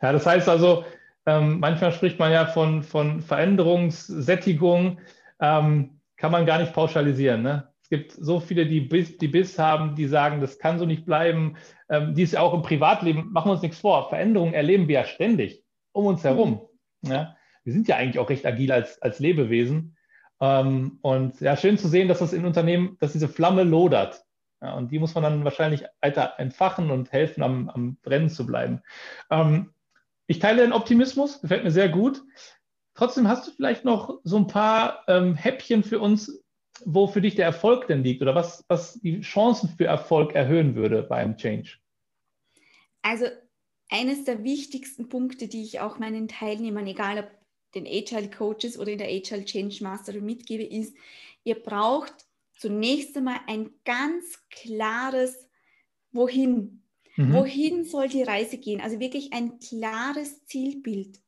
Ja, 0.00 0.12
das 0.12 0.26
heißt 0.26 0.48
also, 0.48 0.84
Ähm, 1.26 1.60
manchmal 1.60 1.92
spricht 1.92 2.18
man 2.18 2.32
ja 2.32 2.46
von, 2.46 2.82
von 2.82 3.20
Veränderungssättigung, 3.20 4.98
ähm, 5.40 6.00
kann 6.16 6.32
man 6.32 6.46
gar 6.46 6.58
nicht 6.58 6.72
pauschalisieren. 6.72 7.42
Ne? 7.42 7.68
Es 7.82 7.88
gibt 7.88 8.12
so 8.12 8.40
viele, 8.40 8.66
die 8.66 8.80
Biss, 8.80 9.18
die 9.18 9.28
Biss 9.28 9.58
haben, 9.58 9.94
die 9.94 10.06
sagen, 10.06 10.40
das 10.40 10.58
kann 10.58 10.78
so 10.78 10.86
nicht 10.86 11.04
bleiben. 11.04 11.56
Ähm, 11.88 12.14
die 12.14 12.22
ist 12.22 12.32
ja 12.32 12.40
auch 12.40 12.54
im 12.54 12.62
Privatleben, 12.62 13.32
machen 13.32 13.48
wir 13.48 13.52
uns 13.52 13.62
nichts 13.62 13.78
vor. 13.78 14.08
Veränderungen 14.08 14.54
erleben 14.54 14.88
wir 14.88 15.00
ja 15.00 15.04
ständig 15.04 15.62
um 15.92 16.06
uns 16.06 16.24
herum. 16.24 16.62
Mhm. 17.02 17.10
Ja? 17.10 17.36
Wir 17.64 17.72
sind 17.72 17.88
ja 17.88 17.96
eigentlich 17.96 18.18
auch 18.18 18.30
recht 18.30 18.46
agil 18.46 18.72
als, 18.72 19.00
als 19.02 19.18
Lebewesen. 19.18 19.96
Ähm, 20.40 20.98
und 21.02 21.40
ja, 21.40 21.56
schön 21.56 21.78
zu 21.78 21.88
sehen, 21.88 22.08
dass 22.08 22.18
das 22.18 22.32
in 22.32 22.44
Unternehmen, 22.44 22.96
dass 22.98 23.12
diese 23.12 23.28
Flamme 23.28 23.62
lodert. 23.62 24.24
Ja, 24.60 24.74
und 24.74 24.92
die 24.92 24.98
muss 24.98 25.14
man 25.14 25.24
dann 25.24 25.44
wahrscheinlich 25.44 25.84
weiter 26.00 26.34
entfachen 26.38 26.90
und 26.90 27.12
helfen, 27.12 27.42
am, 27.42 27.68
am 27.68 27.96
Brennen 28.02 28.28
zu 28.28 28.46
bleiben. 28.46 28.80
Ähm, 29.30 29.72
ich 30.26 30.38
teile 30.38 30.62
den 30.62 30.72
Optimismus, 30.72 31.40
gefällt 31.40 31.64
mir 31.64 31.70
sehr 31.70 31.88
gut. 31.88 32.22
Trotzdem 32.94 33.28
hast 33.28 33.46
du 33.46 33.52
vielleicht 33.52 33.84
noch 33.84 34.20
so 34.24 34.36
ein 34.36 34.46
paar 34.46 35.04
ähm, 35.08 35.34
Häppchen 35.34 35.82
für 35.82 35.98
uns, 35.98 36.42
wo 36.84 37.06
für 37.06 37.20
dich 37.20 37.34
der 37.34 37.46
Erfolg 37.46 37.86
denn 37.86 38.02
liegt 38.02 38.22
oder 38.22 38.34
was, 38.34 38.64
was 38.68 39.00
die 39.00 39.20
Chancen 39.20 39.68
für 39.70 39.86
Erfolg 39.86 40.34
erhöhen 40.34 40.74
würde 40.74 41.02
beim 41.02 41.36
Change? 41.36 41.78
Also 43.02 43.26
eines 43.88 44.24
der 44.24 44.44
wichtigsten 44.44 45.08
Punkte, 45.08 45.48
die 45.48 45.62
ich 45.62 45.80
auch 45.80 45.98
meinen 45.98 46.28
Teilnehmern, 46.28 46.86
egal 46.86 47.18
ob 47.18 47.30
den 47.74 47.86
Agile 47.86 48.30
Coaches 48.30 48.78
oder 48.78 48.92
in 48.92 48.98
der 48.98 49.08
Agile 49.08 49.44
Change 49.44 49.82
Mastery 49.82 50.20
mitgebe, 50.20 50.64
ist, 50.64 50.96
ihr 51.44 51.62
braucht 51.62 52.12
zunächst 52.56 53.16
einmal 53.16 53.40
ein 53.46 53.70
ganz 53.84 54.38
klares 54.50 55.48
Wohin. 56.12 56.81
Mhm. 57.16 57.32
Wohin 57.32 57.84
soll 57.84 58.08
die 58.08 58.22
Reise 58.22 58.58
gehen? 58.58 58.80
Also 58.80 59.00
wirklich 59.00 59.32
ein 59.32 59.58
klares 59.58 60.44
Zielbild. 60.46 61.20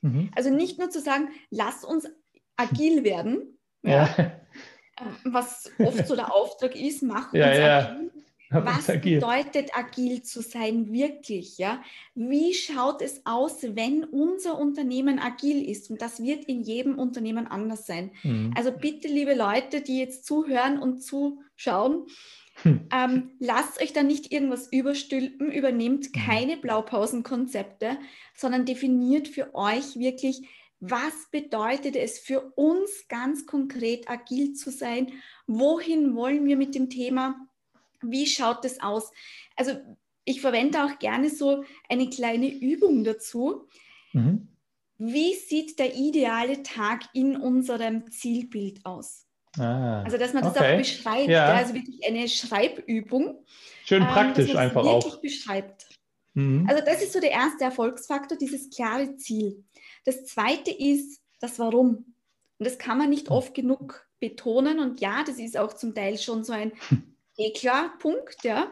Mhm. 0.00 0.30
Also 0.34 0.50
nicht 0.50 0.78
nur 0.78 0.90
zu 0.90 1.00
sagen, 1.00 1.28
lass 1.50 1.84
uns 1.84 2.08
agil 2.56 3.04
werden, 3.04 3.58
ja. 3.82 4.08
Ja, 4.16 4.32
ähm, 5.00 5.32
was 5.32 5.70
oft 5.78 6.06
so 6.06 6.16
der 6.16 6.34
Auftrag 6.34 6.74
ist, 6.74 7.02
mach 7.02 7.32
uns 7.32 7.40
ja, 7.40 7.90
agil, 7.90 8.10
was 8.50 8.88
agil. 8.88 9.20
bedeutet 9.20 9.70
agil 9.76 10.22
zu 10.22 10.42
sein 10.42 10.92
wirklich? 10.92 11.58
Ja? 11.58 11.82
Wie 12.14 12.54
schaut 12.54 13.02
es 13.02 13.24
aus, 13.24 13.62
wenn 13.62 14.04
unser 14.04 14.58
Unternehmen 14.58 15.18
agil 15.18 15.68
ist? 15.68 15.90
Und 15.90 16.02
das 16.02 16.22
wird 16.22 16.46
in 16.46 16.62
jedem 16.62 16.98
Unternehmen 16.98 17.46
anders 17.46 17.86
sein. 17.86 18.10
Mhm. 18.22 18.52
Also 18.56 18.72
bitte, 18.72 19.08
liebe 19.08 19.34
Leute, 19.34 19.80
die 19.80 19.98
jetzt 19.98 20.24
zuhören 20.24 20.78
und 20.78 21.02
zuschauen, 21.02 22.06
hm. 22.62 22.88
ähm, 22.92 23.30
lasst 23.38 23.80
euch 23.80 23.92
da 23.92 24.02
nicht 24.02 24.32
irgendwas 24.32 24.70
überstülpen, 24.72 25.50
übernehmt 25.52 26.06
hm. 26.06 26.12
keine 26.12 26.56
Blaupausenkonzepte, 26.56 27.98
sondern 28.34 28.64
definiert 28.64 29.28
für 29.28 29.54
euch 29.54 29.96
wirklich, 29.96 30.42
was 30.80 31.28
bedeutet 31.30 31.96
es 31.96 32.18
für 32.18 32.52
uns 32.54 33.08
ganz 33.08 33.46
konkret 33.46 34.08
agil 34.08 34.52
zu 34.52 34.70
sein? 34.70 35.12
Wohin 35.46 36.14
wollen 36.14 36.44
wir 36.44 36.56
mit 36.56 36.74
dem 36.74 36.88
Thema? 36.88 37.34
Wie 38.00 38.26
schaut 38.26 38.64
es 38.64 38.80
aus? 38.80 39.10
Also 39.56 39.72
ich 40.24 40.40
verwende 40.40 40.84
auch 40.84 40.98
gerne 40.98 41.30
so 41.30 41.64
eine 41.88 42.10
kleine 42.10 42.48
Übung 42.52 43.02
dazu. 43.02 43.66
Mhm. 44.12 44.48
Wie 44.98 45.34
sieht 45.34 45.78
der 45.78 45.94
ideale 45.96 46.62
Tag 46.62 47.04
in 47.12 47.36
unserem 47.36 48.10
Zielbild 48.10 48.84
aus? 48.84 49.27
Ah, 49.58 50.02
also, 50.02 50.18
dass 50.18 50.34
man 50.34 50.42
das 50.44 50.56
okay. 50.56 50.74
auch 50.74 50.78
beschreibt, 50.78 51.28
ja. 51.28 51.46
also 51.46 51.74
wirklich 51.74 52.06
eine 52.06 52.28
Schreibübung. 52.28 53.44
Schön 53.84 54.02
ähm, 54.02 54.08
praktisch 54.08 54.50
ähm, 54.50 54.56
einfach 54.56 54.84
wirklich 54.84 55.14
auch. 55.14 55.20
beschreibt. 55.20 55.86
Mhm. 56.34 56.66
Also, 56.68 56.84
das 56.84 57.02
ist 57.02 57.12
so 57.12 57.20
der 57.20 57.30
erste 57.30 57.64
Erfolgsfaktor, 57.64 58.36
dieses 58.36 58.70
klare 58.70 59.16
Ziel. 59.16 59.64
Das 60.04 60.24
zweite 60.26 60.70
ist 60.70 61.20
das 61.40 61.58
Warum. 61.58 62.14
Und 62.58 62.66
das 62.66 62.78
kann 62.78 62.98
man 62.98 63.10
nicht 63.10 63.28
hm. 63.28 63.36
oft 63.36 63.54
genug 63.54 64.06
betonen. 64.20 64.80
Und 64.80 65.00
ja, 65.00 65.22
das 65.24 65.38
ist 65.38 65.56
auch 65.56 65.72
zum 65.72 65.94
Teil 65.94 66.18
schon 66.18 66.44
so 66.44 66.52
ein 66.52 66.72
eh 67.36 67.52
klar, 67.52 67.92
Punkt, 67.98 68.42
ja. 68.42 68.70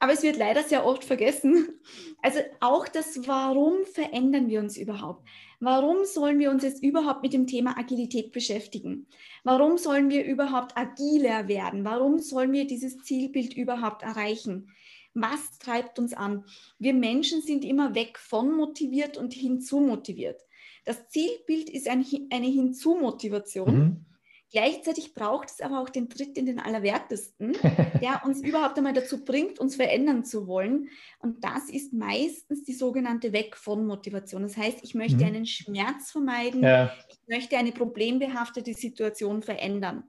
Aber 0.00 0.12
es 0.12 0.22
wird 0.22 0.36
leider 0.36 0.62
sehr 0.62 0.84
oft 0.86 1.04
vergessen. 1.04 1.68
Also 2.20 2.40
auch 2.58 2.88
das 2.88 3.28
Warum 3.28 3.84
verändern 3.84 4.48
wir 4.48 4.58
uns 4.58 4.76
überhaupt? 4.76 5.24
Warum 5.60 6.04
sollen 6.04 6.40
wir 6.40 6.50
uns 6.50 6.64
jetzt 6.64 6.82
überhaupt 6.82 7.22
mit 7.22 7.32
dem 7.32 7.46
Thema 7.46 7.78
Agilität 7.78 8.32
beschäftigen? 8.32 9.06
Warum 9.44 9.78
sollen 9.78 10.10
wir 10.10 10.24
überhaupt 10.24 10.76
agiler 10.76 11.46
werden? 11.46 11.84
Warum 11.84 12.18
sollen 12.18 12.52
wir 12.52 12.66
dieses 12.66 12.98
Zielbild 12.98 13.56
überhaupt 13.56 14.02
erreichen? 14.02 14.72
Was 15.14 15.58
treibt 15.60 16.00
uns 16.00 16.12
an? 16.12 16.44
Wir 16.80 16.92
Menschen 16.92 17.40
sind 17.40 17.64
immer 17.64 17.94
weg 17.94 18.18
von 18.18 18.52
motiviert 18.52 19.16
und 19.16 19.32
hinzu 19.32 19.78
motiviert. 19.78 20.40
Das 20.84 21.08
Zielbild 21.08 21.70
ist 21.70 21.86
ein, 21.86 22.04
eine 22.30 22.46
Hinzu-Motivation. 22.46 23.74
Mhm. 23.74 24.06
Gleichzeitig 24.50 25.12
braucht 25.12 25.50
es 25.50 25.60
aber 25.60 25.80
auch 25.80 25.90
den 25.90 26.08
Tritt 26.08 26.38
in 26.38 26.46
den 26.46 26.58
Allerwertesten, 26.58 27.52
der 28.02 28.22
uns 28.24 28.40
überhaupt 28.40 28.78
einmal 28.78 28.94
dazu 28.94 29.22
bringt, 29.22 29.58
uns 29.58 29.76
verändern 29.76 30.24
zu 30.24 30.46
wollen. 30.46 30.88
Und 31.18 31.44
das 31.44 31.68
ist 31.68 31.92
meistens 31.92 32.64
die 32.64 32.72
sogenannte 32.72 33.32
Weg 33.32 33.56
von 33.56 33.86
Motivation. 33.86 34.42
Das 34.42 34.56
heißt, 34.56 34.78
ich 34.82 34.94
möchte 34.94 35.18
mhm. 35.18 35.24
einen 35.24 35.46
Schmerz 35.46 36.10
vermeiden, 36.10 36.62
ja. 36.62 36.94
ich 37.08 37.18
möchte 37.28 37.58
eine 37.58 37.72
problembehaftete 37.72 38.72
Situation 38.72 39.42
verändern. 39.42 40.04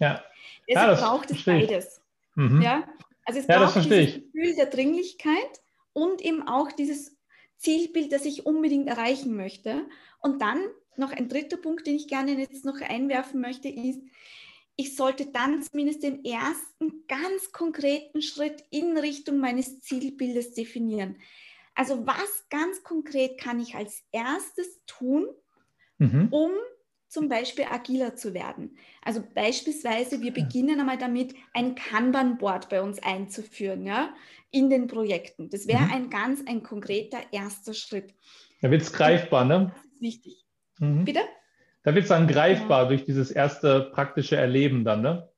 Ja. 0.00 0.24
Deshalb 0.68 0.98
ja, 0.98 1.06
braucht 1.06 1.30
es 1.30 1.44
beides. 1.44 2.00
Mhm. 2.34 2.62
Ja? 2.62 2.88
Also 3.24 3.40
es 3.40 3.46
ja, 3.46 3.58
braucht 3.58 3.76
dieses 3.76 4.14
Gefühl 4.14 4.56
der 4.56 4.66
Dringlichkeit 4.66 5.60
und 5.92 6.20
eben 6.20 6.46
auch 6.48 6.72
dieses 6.72 7.16
Zielbild, 7.58 8.12
das 8.12 8.24
ich 8.24 8.44
unbedingt 8.44 8.88
erreichen 8.88 9.36
möchte. 9.36 9.86
Und 10.20 10.42
dann 10.42 10.58
noch 10.98 11.12
ein 11.12 11.28
dritter 11.28 11.56
Punkt, 11.56 11.86
den 11.86 11.96
ich 11.96 12.08
gerne 12.08 12.38
jetzt 12.38 12.64
noch 12.64 12.80
einwerfen 12.80 13.40
möchte, 13.40 13.68
ist, 13.68 14.00
ich 14.76 14.96
sollte 14.96 15.26
dann 15.26 15.62
zumindest 15.62 16.02
den 16.02 16.24
ersten 16.24 17.04
ganz 17.06 17.52
konkreten 17.52 18.22
Schritt 18.22 18.64
in 18.70 18.98
Richtung 18.98 19.38
meines 19.38 19.80
Zielbildes 19.80 20.54
definieren. 20.54 21.16
Also 21.74 22.06
was 22.06 22.46
ganz 22.50 22.82
konkret 22.82 23.38
kann 23.38 23.60
ich 23.60 23.74
als 23.74 24.02
erstes 24.12 24.80
tun, 24.86 25.26
mhm. 25.98 26.28
um 26.30 26.50
zum 27.08 27.28
Beispiel 27.28 27.66
agiler 27.70 28.16
zu 28.16 28.34
werden? 28.34 28.76
Also 29.02 29.22
beispielsweise, 29.34 30.20
wir 30.22 30.32
beginnen 30.32 30.80
einmal 30.80 30.98
damit, 30.98 31.34
ein 31.52 31.74
Kanban-Board 31.74 32.68
bei 32.68 32.82
uns 32.82 33.00
einzuführen, 33.00 33.86
ja, 33.86 34.14
in 34.50 34.70
den 34.70 34.86
Projekten. 34.86 35.50
Das 35.50 35.66
wäre 35.66 35.82
mhm. 35.82 35.92
ein 35.92 36.10
ganz, 36.10 36.42
ein 36.46 36.62
konkreter 36.62 37.18
erster 37.32 37.74
Schritt. 37.74 38.14
Da 38.60 38.70
wird 38.70 38.82
es 38.82 38.92
greifbar, 38.92 39.44
ne? 39.44 39.72
Das 39.74 39.84
ist 39.84 40.00
wichtig. 40.00 40.43
Mhm. 40.78 41.04
Bitte? 41.04 41.20
Da 41.82 41.94
wird 41.94 42.04
es 42.04 42.08
dann 42.08 42.26
greifbar 42.26 42.84
ja. 42.84 42.88
durch 42.88 43.04
dieses 43.04 43.30
erste 43.30 43.90
praktische 43.92 44.36
Erleben 44.36 44.84
dann, 44.84 45.02
ne? 45.02 45.28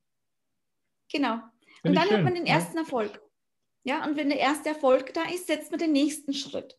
Genau. 1.12 1.40
Find 1.82 1.84
und 1.84 1.94
dann 1.94 2.10
hat 2.10 2.22
man 2.22 2.34
den 2.34 2.46
ersten 2.46 2.76
ja. 2.76 2.82
Erfolg. 2.82 3.20
Ja, 3.84 4.04
und 4.04 4.16
wenn 4.16 4.28
der 4.28 4.38
erste 4.38 4.70
Erfolg 4.70 5.14
da 5.14 5.22
ist, 5.32 5.46
setzt 5.46 5.70
man 5.70 5.78
den 5.78 5.92
nächsten 5.92 6.34
Schritt. 6.34 6.76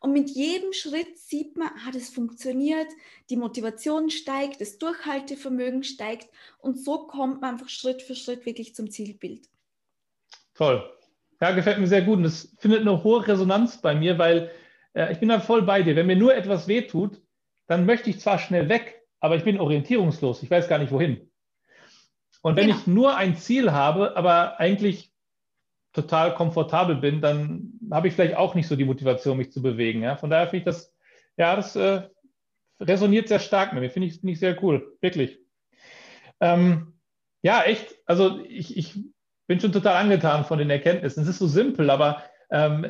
Und 0.00 0.12
mit 0.12 0.30
jedem 0.30 0.72
Schritt 0.72 1.18
sieht 1.18 1.56
man, 1.56 1.68
ah, 1.68 1.90
das 1.92 2.08
funktioniert, 2.08 2.88
die 3.30 3.36
Motivation 3.36 4.10
steigt, 4.10 4.60
das 4.60 4.78
Durchhaltevermögen 4.78 5.84
steigt 5.84 6.28
und 6.58 6.82
so 6.82 7.06
kommt 7.06 7.40
man 7.40 7.54
einfach 7.54 7.68
Schritt 7.68 8.02
für 8.02 8.14
Schritt 8.14 8.44
wirklich 8.46 8.74
zum 8.74 8.90
Zielbild. 8.90 9.48
Toll. 10.54 10.88
Ja, 11.40 11.52
gefällt 11.52 11.78
mir 11.78 11.86
sehr 11.86 12.02
gut. 12.02 12.16
Und 12.16 12.24
das 12.24 12.52
findet 12.58 12.80
eine 12.80 13.04
hohe 13.04 13.26
Resonanz 13.26 13.80
bei 13.80 13.94
mir, 13.94 14.18
weil 14.18 14.50
äh, 14.94 15.12
ich 15.12 15.20
bin 15.20 15.28
da 15.28 15.38
voll 15.38 15.62
bei 15.62 15.82
dir. 15.82 15.94
Wenn 15.94 16.06
mir 16.06 16.16
nur 16.16 16.34
etwas 16.34 16.66
wehtut, 16.66 17.20
dann 17.68 17.86
möchte 17.86 18.10
ich 18.10 18.18
zwar 18.18 18.38
schnell 18.38 18.68
weg, 18.68 19.02
aber 19.20 19.36
ich 19.36 19.44
bin 19.44 19.60
orientierungslos. 19.60 20.42
Ich 20.42 20.50
weiß 20.50 20.68
gar 20.68 20.78
nicht 20.78 20.90
wohin. 20.90 21.30
Und 22.42 22.56
wenn 22.56 22.66
genau. 22.66 22.78
ich 22.78 22.86
nur 22.86 23.16
ein 23.16 23.36
Ziel 23.36 23.72
habe, 23.72 24.16
aber 24.16 24.58
eigentlich 24.58 25.12
total 25.92 26.34
komfortabel 26.34 26.96
bin, 26.96 27.20
dann 27.20 27.78
habe 27.90 28.08
ich 28.08 28.14
vielleicht 28.14 28.36
auch 28.36 28.54
nicht 28.54 28.68
so 28.68 28.76
die 28.76 28.84
Motivation, 28.84 29.36
mich 29.36 29.52
zu 29.52 29.62
bewegen. 29.62 30.02
Ja? 30.02 30.16
Von 30.16 30.30
daher 30.30 30.46
finde 30.46 30.58
ich 30.58 30.64
das, 30.64 30.94
ja, 31.36 31.56
das 31.56 31.76
äh, 31.76 32.02
resoniert 32.80 33.28
sehr 33.28 33.40
stark 33.40 33.72
mit 33.72 33.82
mir. 33.82 33.90
Finde 33.90 34.08
ich, 34.08 34.20
find 34.20 34.32
ich 34.32 34.38
sehr 34.38 34.62
cool, 34.62 34.96
wirklich. 35.00 35.38
Ähm, 36.40 36.94
ja, 37.42 37.62
echt. 37.62 37.96
Also 38.06 38.40
ich, 38.48 38.76
ich 38.76 38.94
bin 39.46 39.60
schon 39.60 39.72
total 39.72 39.96
angetan 39.96 40.44
von 40.44 40.58
den 40.58 40.70
Erkenntnissen. 40.70 41.22
Es 41.22 41.28
ist 41.28 41.38
so 41.38 41.46
simpel, 41.46 41.90
aber 41.90 42.22
ähm, 42.50 42.86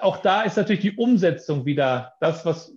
auch 0.00 0.18
da 0.18 0.42
ist 0.42 0.56
natürlich 0.56 0.82
die 0.82 0.96
Umsetzung 0.96 1.64
wieder 1.64 2.14
das, 2.20 2.44
was 2.44 2.75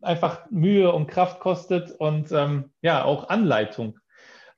einfach 0.00 0.50
Mühe 0.50 0.92
und 0.92 1.06
Kraft 1.06 1.40
kostet 1.40 1.90
und 1.92 2.30
ähm, 2.32 2.70
ja, 2.82 3.04
auch 3.04 3.28
Anleitung. 3.28 3.98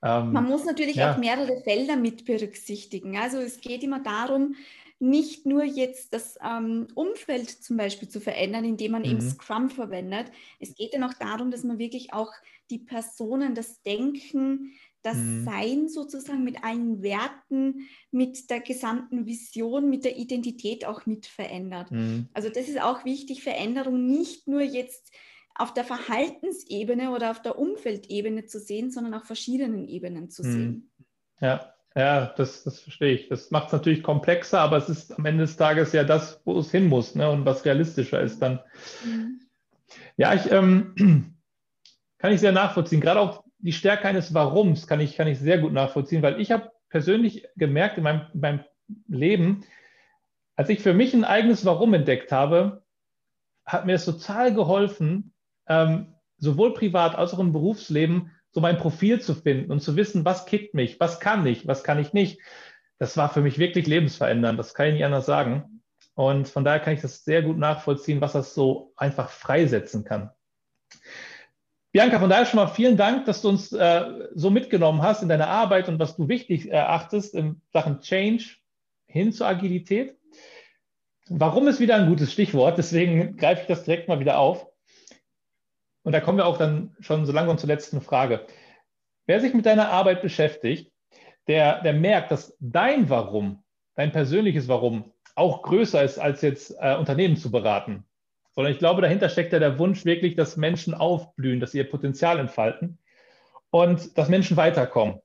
Ähm, 0.03 0.33
Man 0.33 0.45
muss 0.45 0.65
natürlich 0.65 0.97
ja. 0.97 1.13
auch 1.13 1.17
mehrere 1.17 1.61
Felder 1.61 1.95
mit 1.95 2.25
berücksichtigen. 2.25 3.17
Also 3.17 3.37
es 3.37 3.61
geht 3.61 3.83
immer 3.83 4.01
darum, 4.01 4.55
nicht 4.99 5.45
nur 5.45 5.63
jetzt 5.63 6.13
das 6.13 6.37
ähm, 6.43 6.87
Umfeld 6.95 7.49
zum 7.49 7.77
Beispiel 7.77 8.07
zu 8.07 8.21
verändern, 8.21 8.63
indem 8.63 8.93
man 8.93 9.01
mhm. 9.01 9.09
eben 9.09 9.21
Scrum 9.21 9.69
verwendet. 9.69 10.27
Es 10.59 10.75
geht 10.75 10.93
dann 10.93 11.03
auch 11.03 11.13
darum, 11.13 11.51
dass 11.51 11.63
man 11.63 11.79
wirklich 11.79 12.13
auch 12.13 12.31
die 12.69 12.79
Personen, 12.79 13.55
das 13.55 13.81
Denken, 13.83 14.71
das 15.05 15.17
mhm. 15.17 15.45
Sein 15.45 15.87
sozusagen 15.87 16.43
mit 16.43 16.63
allen 16.63 17.03
Werten, 17.03 17.87
mit 18.11 18.49
der 18.49 18.59
gesamten 18.59 19.25
Vision, 19.25 19.89
mit 19.89 20.03
der 20.03 20.17
Identität 20.17 20.85
auch 20.85 21.05
mit 21.05 21.27
verändert. 21.27 21.91
Mhm. 21.91 22.29
Also 22.33 22.49
das 22.49 22.67
ist 22.67 22.81
auch 22.81 23.05
wichtig, 23.05 23.43
Veränderung 23.43 24.07
nicht 24.07 24.47
nur 24.47 24.61
jetzt 24.61 25.13
auf 25.53 25.73
der 25.73 25.85
Verhaltensebene 25.85 27.11
oder 27.11 27.31
auf 27.31 27.41
der 27.41 27.57
Umfeldebene 27.57 28.45
zu 28.45 28.59
sehen, 28.59 28.91
sondern 28.91 29.13
auf 29.13 29.23
verschiedenen 29.23 29.87
Ebenen 29.87 30.29
zu 30.29 30.43
mhm. 30.43 30.51
sehen. 30.51 30.91
Ja, 31.39 31.73
ja, 31.95 32.33
das, 32.35 32.63
das 32.63 32.79
verstehe 32.81 33.13
ich. 33.13 33.29
Das 33.29 33.51
macht 33.51 33.67
es 33.67 33.73
natürlich 33.73 34.03
komplexer, 34.03 34.59
aber 34.59 34.77
es 34.77 34.89
ist 34.89 35.17
am 35.17 35.25
Ende 35.25 35.43
des 35.43 35.55
Tages 35.55 35.93
ja 35.93 36.03
das, 36.03 36.41
wo 36.43 36.59
es 36.59 36.71
hin 36.71 36.87
muss 36.87 37.15
ne? 37.15 37.29
und 37.29 37.45
was 37.45 37.63
realistischer 37.63 38.21
ist 38.21 38.39
dann. 38.39 38.59
Mhm. 39.05 39.39
Ja, 40.17 40.33
ich 40.33 40.51
ähm, 40.51 40.95
kann 42.17 42.33
ich 42.33 42.41
sehr 42.41 42.51
nachvollziehen. 42.51 42.99
Gerade 42.99 43.21
auch 43.21 43.44
die 43.65 43.73
Stärke 43.73 44.07
eines 44.07 44.33
Warums 44.35 44.85
kann 44.85 44.99
ich, 44.99 45.17
kann 45.17 45.27
ich 45.27 45.39
sehr 45.39 45.57
gut 45.57 45.73
nachvollziehen, 45.73 46.21
weil 46.21 46.39
ich 46.39 46.51
habe 46.51 46.71
persönlich 46.89 47.47
gemerkt 47.55 47.97
in 47.97 48.03
meinem, 48.03 48.21
in 48.31 48.39
meinem 48.39 48.59
Leben, 49.07 49.65
als 50.55 50.69
ich 50.69 50.81
für 50.81 50.93
mich 50.93 51.15
ein 51.15 51.23
eigenes 51.23 51.65
Warum 51.65 51.95
entdeckt 51.95 52.31
habe, 52.31 52.83
hat 53.65 53.87
mir 53.87 53.95
es 53.95 54.05
total 54.05 54.53
geholfen, 54.53 55.33
ähm, 55.67 56.13
sowohl 56.37 56.75
privat 56.75 57.15
als 57.15 57.33
auch 57.33 57.39
im 57.39 57.53
Berufsleben, 57.53 58.31
so 58.51 58.61
mein 58.61 58.77
Profil 58.77 59.19
zu 59.19 59.33
finden 59.33 59.71
und 59.71 59.81
zu 59.81 59.95
wissen, 59.95 60.25
was 60.25 60.45
kickt 60.45 60.75
mich, 60.75 60.99
was 60.99 61.19
kann 61.19 61.45
ich, 61.47 61.65
was 61.65 61.83
kann 61.83 61.97
ich 61.99 62.13
nicht. 62.13 62.39
Das 62.99 63.17
war 63.17 63.29
für 63.29 63.41
mich 63.41 63.57
wirklich 63.57 63.87
lebensverändernd, 63.87 64.59
das 64.59 64.75
kann 64.75 64.87
ich 64.87 64.93
nicht 64.93 65.05
anders 65.05 65.25
sagen. 65.25 65.81
Und 66.13 66.47
von 66.47 66.63
daher 66.63 66.79
kann 66.79 66.93
ich 66.93 67.01
das 67.01 67.25
sehr 67.25 67.41
gut 67.41 67.57
nachvollziehen, 67.57 68.21
was 68.21 68.33
das 68.33 68.53
so 68.53 68.93
einfach 68.95 69.31
freisetzen 69.31 70.05
kann. 70.05 70.29
Bianca, 71.95 72.19
von 72.19 72.29
daher 72.29 72.45
schon 72.45 72.57
mal 72.57 72.67
vielen 72.67 72.97
Dank, 72.97 73.23
dass 73.23 73.41
du 73.41 73.47
uns 73.47 73.71
äh, 73.71 74.27
so 74.33 74.49
mitgenommen 74.49 75.01
hast 75.01 75.23
in 75.23 75.29
deiner 75.29 75.47
Arbeit 75.47 75.87
und 75.87 75.97
was 75.97 76.17
du 76.17 76.27
wichtig 76.27 76.69
erachtest 76.69 77.33
in 77.33 77.61
Sachen 77.71 78.01
Change 78.01 78.57
hin 79.05 79.31
zur 79.31 79.47
Agilität. 79.47 80.17
Warum 81.29 81.69
ist 81.69 81.79
wieder 81.79 81.95
ein 81.95 82.09
gutes 82.09 82.33
Stichwort, 82.33 82.77
deswegen 82.77 83.37
greife 83.37 83.61
ich 83.61 83.67
das 83.67 83.85
direkt 83.85 84.09
mal 84.09 84.19
wieder 84.19 84.39
auf. 84.39 84.67
Und 86.03 86.11
da 86.11 86.19
kommen 86.19 86.37
wir 86.37 86.47
auch 86.47 86.57
dann 86.57 86.97
schon 86.99 87.25
so 87.25 87.31
langsam 87.31 87.57
zur 87.57 87.69
letzten 87.69 88.01
Frage. 88.01 88.45
Wer 89.25 89.39
sich 89.39 89.53
mit 89.53 89.65
deiner 89.65 89.87
Arbeit 89.87 90.21
beschäftigt, 90.21 90.91
der, 91.47 91.81
der 91.81 91.93
merkt, 91.93 92.29
dass 92.29 92.57
dein 92.59 93.09
Warum, 93.09 93.63
dein 93.95 94.11
persönliches 94.11 94.67
Warum 94.67 95.13
auch 95.35 95.61
größer 95.61 96.03
ist, 96.03 96.19
als 96.19 96.41
jetzt 96.41 96.75
äh, 96.77 96.97
Unternehmen 96.97 97.37
zu 97.37 97.51
beraten. 97.51 98.03
Sondern 98.55 98.71
ich 98.71 98.79
glaube, 98.79 99.01
dahinter 99.01 99.29
steckt 99.29 99.53
ja 99.53 99.59
der 99.59 99.79
Wunsch 99.79 100.05
wirklich, 100.05 100.35
dass 100.35 100.57
Menschen 100.57 100.93
aufblühen, 100.93 101.59
dass 101.59 101.71
sie 101.71 101.79
ihr 101.79 101.89
Potenzial 101.89 102.39
entfalten 102.39 102.97
und 103.69 104.17
dass 104.17 104.29
Menschen 104.29 104.57
weiterkommen. 104.57 105.19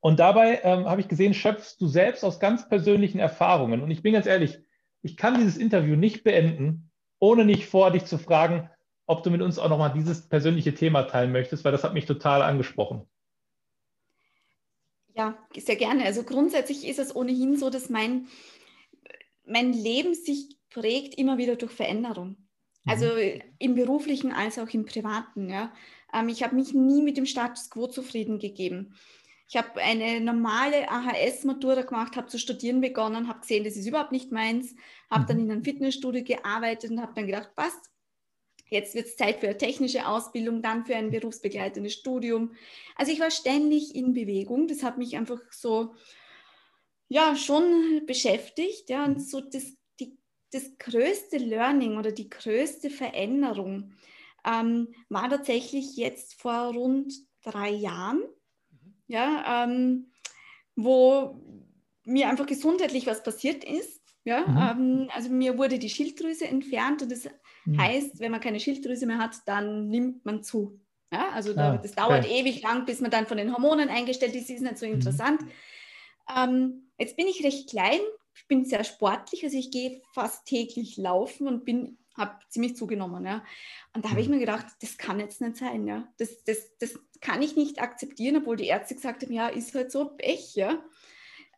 Und 0.00 0.20
dabei 0.20 0.60
ähm, 0.62 0.86
habe 0.86 1.00
ich 1.00 1.08
gesehen, 1.08 1.34
schöpfst 1.34 1.76
du 1.80 1.88
selbst 1.88 2.24
aus 2.24 2.40
ganz 2.40 2.68
persönlichen 2.68 3.18
Erfahrungen. 3.18 3.82
Und 3.82 3.90
ich 3.90 4.02
bin 4.02 4.14
ganz 4.14 4.26
ehrlich, 4.26 4.58
ich 5.02 5.16
kann 5.16 5.34
dieses 5.34 5.56
Interview 5.56 5.96
nicht 5.96 6.24
beenden, 6.24 6.90
ohne 7.18 7.44
nicht 7.44 7.66
vor 7.66 7.90
dich 7.90 8.04
zu 8.04 8.16
fragen, 8.16 8.70
ob 9.06 9.22
du 9.22 9.30
mit 9.30 9.42
uns 9.42 9.58
auch 9.58 9.68
nochmal 9.68 9.92
dieses 9.92 10.28
persönliche 10.28 10.74
Thema 10.74 11.02
teilen 11.04 11.32
möchtest, 11.32 11.64
weil 11.64 11.72
das 11.72 11.82
hat 11.82 11.94
mich 11.94 12.06
total 12.06 12.42
angesprochen. 12.42 13.02
Ja, 15.14 15.36
sehr 15.56 15.76
gerne. 15.76 16.04
Also 16.04 16.22
grundsätzlich 16.22 16.86
ist 16.86 17.00
es 17.00 17.16
ohnehin 17.16 17.56
so, 17.56 17.70
dass 17.70 17.90
mein, 17.90 18.28
mein 19.48 19.72
Leben 19.72 20.14
sich 20.14 20.56
prägt 20.70 21.16
immer 21.16 21.38
wieder 21.38 21.56
durch 21.56 21.72
Veränderung. 21.72 22.28
Mhm. 22.28 22.36
Also 22.84 23.06
im 23.58 23.74
beruflichen 23.74 24.32
als 24.32 24.58
auch 24.58 24.68
im 24.70 24.84
privaten. 24.84 25.48
Ja. 25.48 25.72
Ähm, 26.12 26.28
ich 26.28 26.42
habe 26.42 26.54
mich 26.54 26.74
nie 26.74 27.02
mit 27.02 27.16
dem 27.16 27.26
Status 27.26 27.70
quo 27.70 27.86
zufrieden 27.86 28.38
gegeben. 28.38 28.94
Ich 29.48 29.56
habe 29.56 29.80
eine 29.80 30.20
normale 30.20 30.90
AHS-Matura 30.90 31.82
gemacht, 31.82 32.16
habe 32.16 32.26
zu 32.26 32.38
studieren 32.38 32.82
begonnen, 32.82 33.28
habe 33.28 33.40
gesehen, 33.40 33.64
das 33.64 33.76
ist 33.76 33.86
überhaupt 33.86 34.12
nicht 34.12 34.30
meins, 34.30 34.74
habe 35.10 35.24
dann 35.26 35.38
mhm. 35.38 35.44
in 35.44 35.50
einem 35.52 35.64
Fitnessstudio 35.64 36.22
gearbeitet 36.22 36.90
und 36.90 37.00
habe 37.00 37.14
dann 37.14 37.26
gedacht, 37.26 37.54
passt, 37.56 37.90
Jetzt 38.70 38.94
wird 38.94 39.06
es 39.06 39.16
Zeit 39.16 39.40
für 39.40 39.46
eine 39.46 39.56
technische 39.56 40.06
Ausbildung, 40.06 40.62
dann 40.62 40.84
für 40.84 40.94
ein 40.94 41.10
berufsbegleitendes 41.10 41.94
Studium. 41.94 42.52
Also 42.96 43.12
ich 43.12 43.20
war 43.20 43.30
ständig 43.30 43.94
in 43.94 44.12
Bewegung. 44.12 44.68
Das 44.68 44.82
hat 44.82 44.98
mich 44.98 45.16
einfach 45.16 45.40
so, 45.50 45.94
ja, 47.08 47.36
schon 47.36 48.02
beschäftigt. 48.06 48.90
Ja, 48.90 49.04
und 49.04 49.18
mhm. 49.18 49.20
so 49.20 49.40
das, 49.40 49.64
die, 50.00 50.18
das 50.52 50.78
größte 50.78 51.38
Learning 51.38 51.96
oder 51.96 52.12
die 52.12 52.28
größte 52.28 52.90
Veränderung 52.90 53.92
ähm, 54.44 54.88
war 55.08 55.28
tatsächlich 55.28 55.96
jetzt 55.96 56.40
vor 56.40 56.72
rund 56.74 57.12
drei 57.42 57.70
Jahren, 57.70 58.22
mhm. 58.70 58.94
ja, 59.06 59.64
ähm, 59.64 60.12
wo 60.76 61.40
mir 62.04 62.28
einfach 62.28 62.46
gesundheitlich 62.46 63.06
was 63.06 63.22
passiert 63.22 63.64
ist. 63.64 63.98
Ja, 64.24 64.46
mhm. 64.46 64.82
ähm, 64.82 65.10
also 65.14 65.30
mir 65.30 65.56
wurde 65.56 65.78
die 65.78 65.88
Schilddrüse 65.88 66.46
entfernt 66.46 67.02
und 67.02 67.10
das 67.10 67.28
Mhm. 67.68 67.80
Heißt, 67.80 68.20
wenn 68.20 68.32
man 68.32 68.40
keine 68.40 68.60
Schilddrüse 68.60 69.06
mehr 69.06 69.18
hat, 69.18 69.36
dann 69.46 69.88
nimmt 69.88 70.24
man 70.24 70.42
zu. 70.42 70.80
Ja, 71.12 71.30
also 71.30 71.54
ah, 71.56 71.78
das 71.78 71.92
dauert 71.92 72.30
ewig 72.30 72.62
lang, 72.62 72.84
bis 72.84 73.00
man 73.00 73.10
dann 73.10 73.26
von 73.26 73.38
den 73.38 73.52
Hormonen 73.52 73.88
eingestellt 73.88 74.34
ist, 74.34 74.50
ist 74.50 74.62
nicht 74.62 74.78
so 74.78 74.86
mhm. 74.86 74.94
interessant. 74.94 75.40
Ähm, 76.34 76.87
jetzt 76.98 77.16
bin 77.16 77.26
ich 77.26 77.44
recht 77.44 77.70
klein, 77.70 78.00
ich 78.34 78.46
bin 78.46 78.64
sehr 78.64 78.84
sportlich, 78.84 79.44
also 79.44 79.56
ich 79.56 79.70
gehe 79.70 80.02
fast 80.12 80.46
täglich 80.46 80.96
laufen 80.96 81.48
und 81.48 81.64
bin 81.64 81.98
habe 82.18 82.38
ziemlich 82.48 82.76
zugenommen. 82.76 83.24
Ja. 83.24 83.44
Und 83.94 84.04
da 84.04 84.10
habe 84.10 84.20
ich 84.20 84.28
mhm. 84.28 84.34
mir 84.34 84.40
gedacht, 84.40 84.66
das 84.82 84.98
kann 84.98 85.20
jetzt 85.20 85.40
nicht 85.40 85.56
sein. 85.56 85.86
Ja. 85.86 86.12
Das, 86.18 86.42
das, 86.44 86.76
das 86.78 86.98
kann 87.20 87.40
ich 87.42 87.56
nicht 87.56 87.80
akzeptieren, 87.80 88.36
obwohl 88.36 88.56
die 88.56 88.66
Ärzte 88.66 88.96
gesagt 88.96 89.22
haben, 89.22 89.32
ja, 89.32 89.48
ist 89.48 89.74
halt 89.74 89.90
so 89.92 90.06
Pech. 90.16 90.54
Ja. 90.56 90.82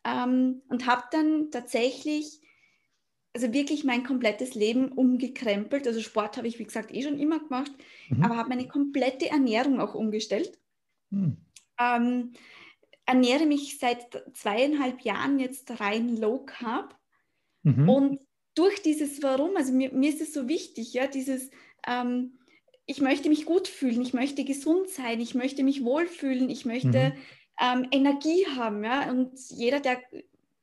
Ähm, 0.05 0.61
und 0.69 0.85
habe 0.85 1.03
dann 1.11 1.51
tatsächlich 1.51 2.39
also 3.33 3.53
wirklich 3.53 3.83
mein 3.83 4.03
komplettes 4.03 4.55
Leben 4.55 4.91
umgekrempelt. 4.91 5.87
Also 5.87 6.01
Sport 6.01 6.37
habe 6.37 6.47
ich, 6.47 6.59
wie 6.59 6.65
gesagt, 6.65 6.93
eh 6.93 7.01
schon 7.01 7.19
immer 7.19 7.39
gemacht, 7.39 7.71
mhm. 8.09 8.23
aber 8.23 8.37
habe 8.37 8.49
meine 8.49 8.67
komplette 8.67 9.29
Ernährung 9.29 9.79
auch 9.79 9.95
umgestellt. 9.95 10.57
Mhm. 11.09 11.37
Ähm, 11.79 12.33
ernähre 13.11 13.45
mich 13.45 13.77
seit 13.79 14.23
zweieinhalb 14.33 15.01
Jahren 15.01 15.39
jetzt 15.39 15.79
rein 15.79 16.15
low 16.17 16.39
carb. 16.39 16.97
Mhm. 17.63 17.89
Und 17.89 18.19
durch 18.55 18.81
dieses 18.81 19.21
Warum, 19.21 19.55
also 19.55 19.73
mir, 19.73 19.91
mir 19.91 20.09
ist 20.09 20.21
es 20.21 20.33
so 20.33 20.47
wichtig, 20.47 20.93
ja, 20.93 21.07
dieses, 21.07 21.49
ähm, 21.87 22.39
ich 22.85 23.01
möchte 23.01 23.29
mich 23.29 23.45
gut 23.45 23.67
fühlen, 23.67 24.01
ich 24.01 24.13
möchte 24.13 24.43
gesund 24.43 24.89
sein, 24.89 25.19
ich 25.19 25.35
möchte 25.35 25.63
mich 25.63 25.83
wohlfühlen, 25.83 26.49
ich 26.49 26.65
möchte 26.65 27.13
mhm. 27.13 27.13
ähm, 27.61 27.87
Energie 27.91 28.45
haben, 28.55 28.83
ja, 28.83 29.09
und 29.09 29.31
jeder, 29.49 29.79
der 29.79 30.01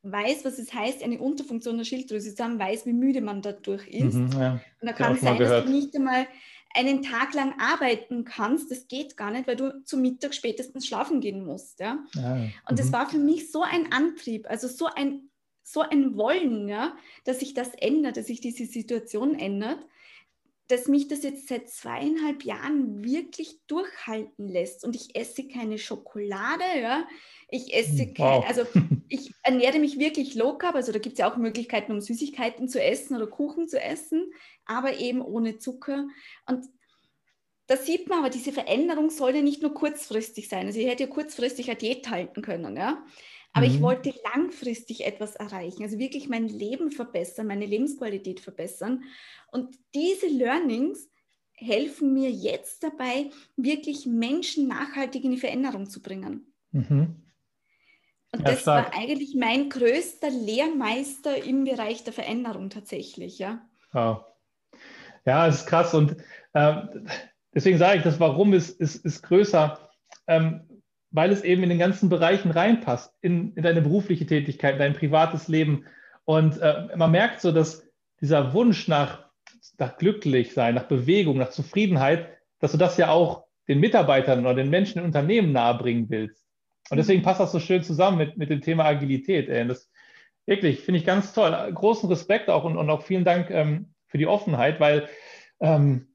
weiß, 0.02 0.44
was 0.44 0.58
es 0.58 0.72
heißt, 0.72 1.02
eine 1.02 1.18
Unterfunktion 1.18 1.76
der 1.76 1.84
Schilddrüse 1.84 2.34
zu 2.34 2.44
haben, 2.44 2.58
weiß, 2.58 2.86
wie 2.86 2.92
müde 2.92 3.20
man 3.20 3.42
dadurch 3.42 3.86
ist. 3.88 4.14
Mhm, 4.14 4.32
ja. 4.32 4.52
Und 4.80 4.86
da 4.88 4.92
kann 4.92 5.14
es 5.14 5.20
sein, 5.20 5.38
dass 5.38 5.64
du 5.64 5.70
nicht 5.70 5.94
einmal 5.94 6.26
einen 6.74 7.02
Tag 7.02 7.34
lang 7.34 7.54
arbeiten 7.58 8.24
kannst. 8.24 8.70
Das 8.70 8.88
geht 8.88 9.16
gar 9.16 9.30
nicht, 9.30 9.46
weil 9.46 9.56
du 9.56 9.82
zum 9.84 10.02
Mittag 10.02 10.34
spätestens 10.34 10.86
schlafen 10.86 11.20
gehen 11.20 11.44
musst. 11.44 11.80
Ja? 11.80 12.04
ja. 12.14 12.34
Und 12.34 12.72
mhm. 12.72 12.76
das 12.76 12.92
war 12.92 13.08
für 13.08 13.18
mich 13.18 13.50
so 13.50 13.62
ein 13.62 13.92
Antrieb, 13.92 14.46
also 14.48 14.68
so 14.68 14.86
ein, 14.86 15.30
so 15.62 15.80
ein 15.80 16.16
Wollen, 16.16 16.68
ja, 16.68 16.96
dass 17.24 17.40
sich 17.40 17.54
das 17.54 17.74
ändert, 17.74 18.16
dass 18.16 18.26
sich 18.26 18.40
diese 18.40 18.66
Situation 18.66 19.38
ändert 19.38 19.86
dass 20.68 20.86
mich 20.86 21.08
das 21.08 21.22
jetzt 21.22 21.48
seit 21.48 21.68
zweieinhalb 21.70 22.44
Jahren 22.44 23.02
wirklich 23.02 23.58
durchhalten 23.66 24.48
lässt. 24.48 24.84
Und 24.84 24.94
ich 24.94 25.16
esse 25.16 25.48
keine 25.48 25.78
Schokolade, 25.78 26.64
ja. 26.80 27.08
Ich 27.50 27.74
esse 27.74 28.04
hm, 28.04 28.14
wow. 28.18 28.44
also 28.46 28.64
ich 29.08 29.32
ernähre 29.42 29.78
mich 29.78 29.98
wirklich 29.98 30.34
low 30.34 30.58
carb. 30.58 30.74
Also 30.74 30.92
da 30.92 30.98
gibt 30.98 31.14
es 31.14 31.20
ja 31.20 31.32
auch 31.32 31.38
Möglichkeiten, 31.38 31.92
um 31.92 32.00
Süßigkeiten 32.02 32.68
zu 32.68 32.82
essen 32.82 33.16
oder 33.16 33.26
Kuchen 33.26 33.66
zu 33.66 33.80
essen, 33.80 34.30
aber 34.66 34.98
eben 34.98 35.22
ohne 35.22 35.58
Zucker. 35.58 36.06
Und 36.46 36.66
da 37.66 37.76
sieht 37.76 38.08
man 38.08 38.20
aber, 38.20 38.30
diese 38.30 38.52
Veränderung 38.52 39.08
soll 39.08 39.36
ja 39.36 39.42
nicht 39.42 39.62
nur 39.62 39.72
kurzfristig 39.72 40.48
sein. 40.48 40.66
Also 40.66 40.80
ich 40.80 40.86
hätte 40.86 41.04
ja 41.04 41.08
kurzfristig 41.08 41.70
eine 41.70 41.78
Diät 41.78 42.10
halten 42.10 42.42
können, 42.42 42.76
ja. 42.76 43.04
Aber 43.58 43.66
mhm. 43.66 43.74
ich 43.74 43.82
wollte 43.82 44.14
langfristig 44.34 45.04
etwas 45.04 45.34
erreichen, 45.34 45.82
also 45.82 45.98
wirklich 45.98 46.28
mein 46.28 46.46
Leben 46.46 46.92
verbessern, 46.92 47.48
meine 47.48 47.66
Lebensqualität 47.66 48.38
verbessern. 48.38 49.02
Und 49.50 49.76
diese 49.96 50.28
Learnings 50.28 51.08
helfen 51.54 52.14
mir 52.14 52.30
jetzt 52.30 52.84
dabei, 52.84 53.30
wirklich 53.56 54.06
Menschen 54.06 54.68
nachhaltig 54.68 55.24
in 55.24 55.32
die 55.32 55.38
Veränderung 55.38 55.90
zu 55.90 56.00
bringen. 56.00 56.54
Mhm. 56.70 57.16
Und 58.30 58.40
ja, 58.40 58.52
das 58.52 58.60
stark. 58.60 58.94
war 58.94 59.02
eigentlich 59.02 59.34
mein 59.34 59.70
größter 59.70 60.30
Lehrmeister 60.30 61.42
im 61.42 61.64
Bereich 61.64 62.04
der 62.04 62.12
Veränderung 62.12 62.70
tatsächlich, 62.70 63.40
ja. 63.40 63.66
Wow. 63.92 64.24
Ja, 65.24 65.48
es 65.48 65.62
ist 65.62 65.66
krass 65.66 65.94
und 65.94 66.16
äh, 66.52 66.82
deswegen 67.52 67.78
sage 67.78 67.98
ich, 67.98 68.04
das 68.04 68.20
Warum 68.20 68.52
ist, 68.52 68.78
ist, 68.78 69.04
ist 69.04 69.22
größer. 69.22 69.90
Ähm, 70.28 70.67
weil 71.10 71.32
es 71.32 71.42
eben 71.42 71.62
in 71.62 71.68
den 71.68 71.78
ganzen 71.78 72.08
Bereichen 72.08 72.50
reinpasst, 72.50 73.14
in, 73.20 73.54
in 73.54 73.62
deine 73.62 73.82
berufliche 73.82 74.26
Tätigkeit, 74.26 74.74
in 74.74 74.78
dein 74.78 74.94
privates 74.94 75.48
Leben. 75.48 75.84
Und 76.24 76.60
äh, 76.60 76.88
man 76.96 77.10
merkt 77.10 77.40
so, 77.40 77.52
dass 77.52 77.86
dieser 78.20 78.52
Wunsch 78.52 78.88
nach, 78.88 79.26
nach 79.78 79.96
Glücklichsein, 79.96 80.74
nach 80.74 80.84
Bewegung, 80.84 81.38
nach 81.38 81.50
Zufriedenheit, 81.50 82.28
dass 82.60 82.72
du 82.72 82.78
das 82.78 82.96
ja 82.96 83.10
auch 83.10 83.44
den 83.68 83.80
Mitarbeitern 83.80 84.40
oder 84.40 84.54
den 84.54 84.70
Menschen 84.70 84.98
in 84.98 85.04
Unternehmen 85.04 85.52
nahebringen 85.52 86.10
willst. 86.10 86.44
Und 86.90 86.96
deswegen 86.96 87.22
passt 87.22 87.40
das 87.40 87.52
so 87.52 87.60
schön 87.60 87.82
zusammen 87.82 88.18
mit, 88.18 88.36
mit 88.36 88.50
dem 88.50 88.60
Thema 88.60 88.84
Agilität. 88.84 89.48
Ey. 89.48 89.66
Das 89.66 89.90
wirklich, 90.46 90.80
finde 90.80 91.00
ich 91.00 91.06
ganz 91.06 91.32
toll. 91.32 91.52
Großen 91.74 92.08
Respekt 92.08 92.48
auch 92.48 92.64
und, 92.64 92.76
und 92.76 92.88
auch 92.90 93.02
vielen 93.02 93.24
Dank 93.24 93.50
ähm, 93.50 93.92
für 94.06 94.18
die 94.18 94.26
Offenheit, 94.26 94.80
weil 94.80 95.08
ähm, 95.60 96.07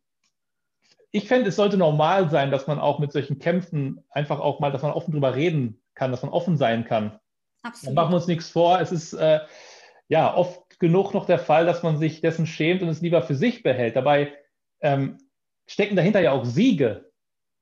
ich 1.15 1.28
fände, 1.28 1.49
es 1.49 1.56
sollte 1.56 1.78
normal 1.78 2.30
sein, 2.32 2.49
dass 2.49 2.65
man 2.65 2.80
auch 2.80 2.97
mit 2.97 3.12
solchen 3.12 3.38
Kämpfen 3.38 4.04
einfach 4.10 4.39
auch 4.39 4.60
mal, 4.60 4.71
dass 4.71 4.82
man 4.82 4.91
offen 4.91 5.12
drüber 5.12 5.36
reden 5.36 5.80
kann, 5.93 6.10
dass 6.12 6.23
man 6.23 6.32
offen 6.32 6.58
sein 6.58 6.86
kann. 6.86 7.19
Absolut. 7.62 7.89
Dann 7.89 7.93
machen 7.93 8.12
wir 8.12 8.15
uns 8.15 8.28
nichts 8.28 8.49
vor. 8.49 8.82
Es 8.82 8.91
ist 8.91 9.13
äh, 9.13 9.39
ja 10.08 10.36
oft 10.36 10.80
genug 10.80 11.13
noch 11.13 11.28
der 11.28 11.38
Fall, 11.38 11.67
dass 11.67 11.84
man 11.84 11.97
sich 11.97 12.21
dessen 12.21 12.47
schämt 12.47 12.82
und 12.82 12.89
es 12.89 13.02
lieber 13.02 13.21
für 13.21 13.36
sich 13.36 13.62
behält. 13.62 13.95
Dabei 13.95 14.34
ähm, 14.82 15.19
stecken 15.67 15.95
dahinter 15.95 16.19
ja 16.19 16.32
auch 16.32 16.45
Siege, 16.45 17.12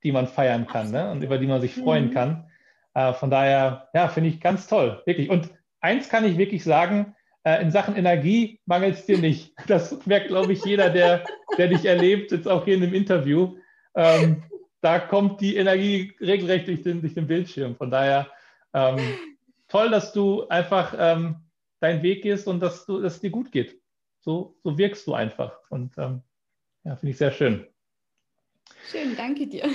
die 0.02 0.14
man 0.14 0.28
feiern 0.28 0.66
kann 0.66 0.90
ne? 0.90 1.12
und 1.12 1.22
über 1.22 1.38
die 1.38 1.48
man 1.48 1.60
sich 1.60 1.76
freuen 1.76 2.08
mhm. 2.08 2.14
kann. 2.14 2.50
Äh, 2.94 3.12
von 3.12 3.30
daher, 3.30 3.90
ja, 3.94 4.08
finde 4.08 4.30
ich 4.30 4.40
ganz 4.40 4.68
toll, 4.68 5.02
wirklich. 5.06 5.30
Und 5.30 5.50
eins 5.82 6.08
kann 6.08 6.24
ich 6.24 6.38
wirklich 6.38 6.64
sagen, 6.64 7.18
äh, 7.44 7.62
in 7.62 7.72
Sachen 7.72 7.96
Energie 7.96 8.60
mangelt 8.66 8.96
es 8.96 9.06
dir 9.06 9.18
nicht. 9.18 9.54
Das 9.68 10.06
merkt, 10.06 10.28
glaube 10.28 10.54
ich, 10.54 10.64
jeder, 10.64 10.90
der, 10.90 11.24
der 11.58 11.68
dich 11.68 11.86
erlebt, 11.86 12.32
jetzt 12.32 12.48
auch 12.48 12.66
hier 12.66 12.76
in 12.76 12.82
dem 12.82 12.94
Interview. 12.94 13.58
Ähm, 13.96 14.44
da 14.82 15.00
kommt 15.00 15.42
die 15.42 15.56
Energie 15.56 16.14
regelrecht 16.20 16.68
durch 16.68 16.82
den, 16.84 17.02
durch 17.02 17.14
den 17.14 17.28
Bildschirm. 17.28 17.76
Von 17.76 17.92
daher 17.92 18.28
ähm, 18.74 19.00
toll, 19.68 19.90
dass 19.90 20.14
du 20.14 20.48
einfach 20.48 20.94
ähm, 20.98 21.36
deinen 21.80 22.04
Weg 22.04 22.24
gehst 22.24 22.48
und 22.48 22.60
dass, 22.60 22.86
du, 22.86 23.02
dass 23.02 23.16
es 23.16 23.22
dir 23.22 23.32
gut 23.32 23.52
geht. 23.52 23.80
So, 24.22 24.56
so 24.64 24.78
wirkst 24.78 25.08
du 25.08 25.14
einfach. 25.14 25.58
Und 25.70 25.98
ähm, 25.98 26.22
ja, 26.84 26.96
finde 26.96 27.12
ich 27.12 27.18
sehr 27.18 27.32
schön. 27.32 27.68
Schön, 28.90 29.16
danke 29.16 29.48
dir. 29.48 29.68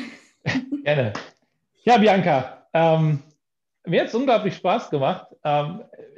Gerne. 0.84 1.12
Ja, 1.84 1.98
Bianca, 1.98 2.66
ähm, 2.72 3.22
mir 3.86 4.00
hat 4.00 4.08
es 4.08 4.14
unglaublich 4.14 4.56
Spaß 4.56 4.90
gemacht. 4.90 5.28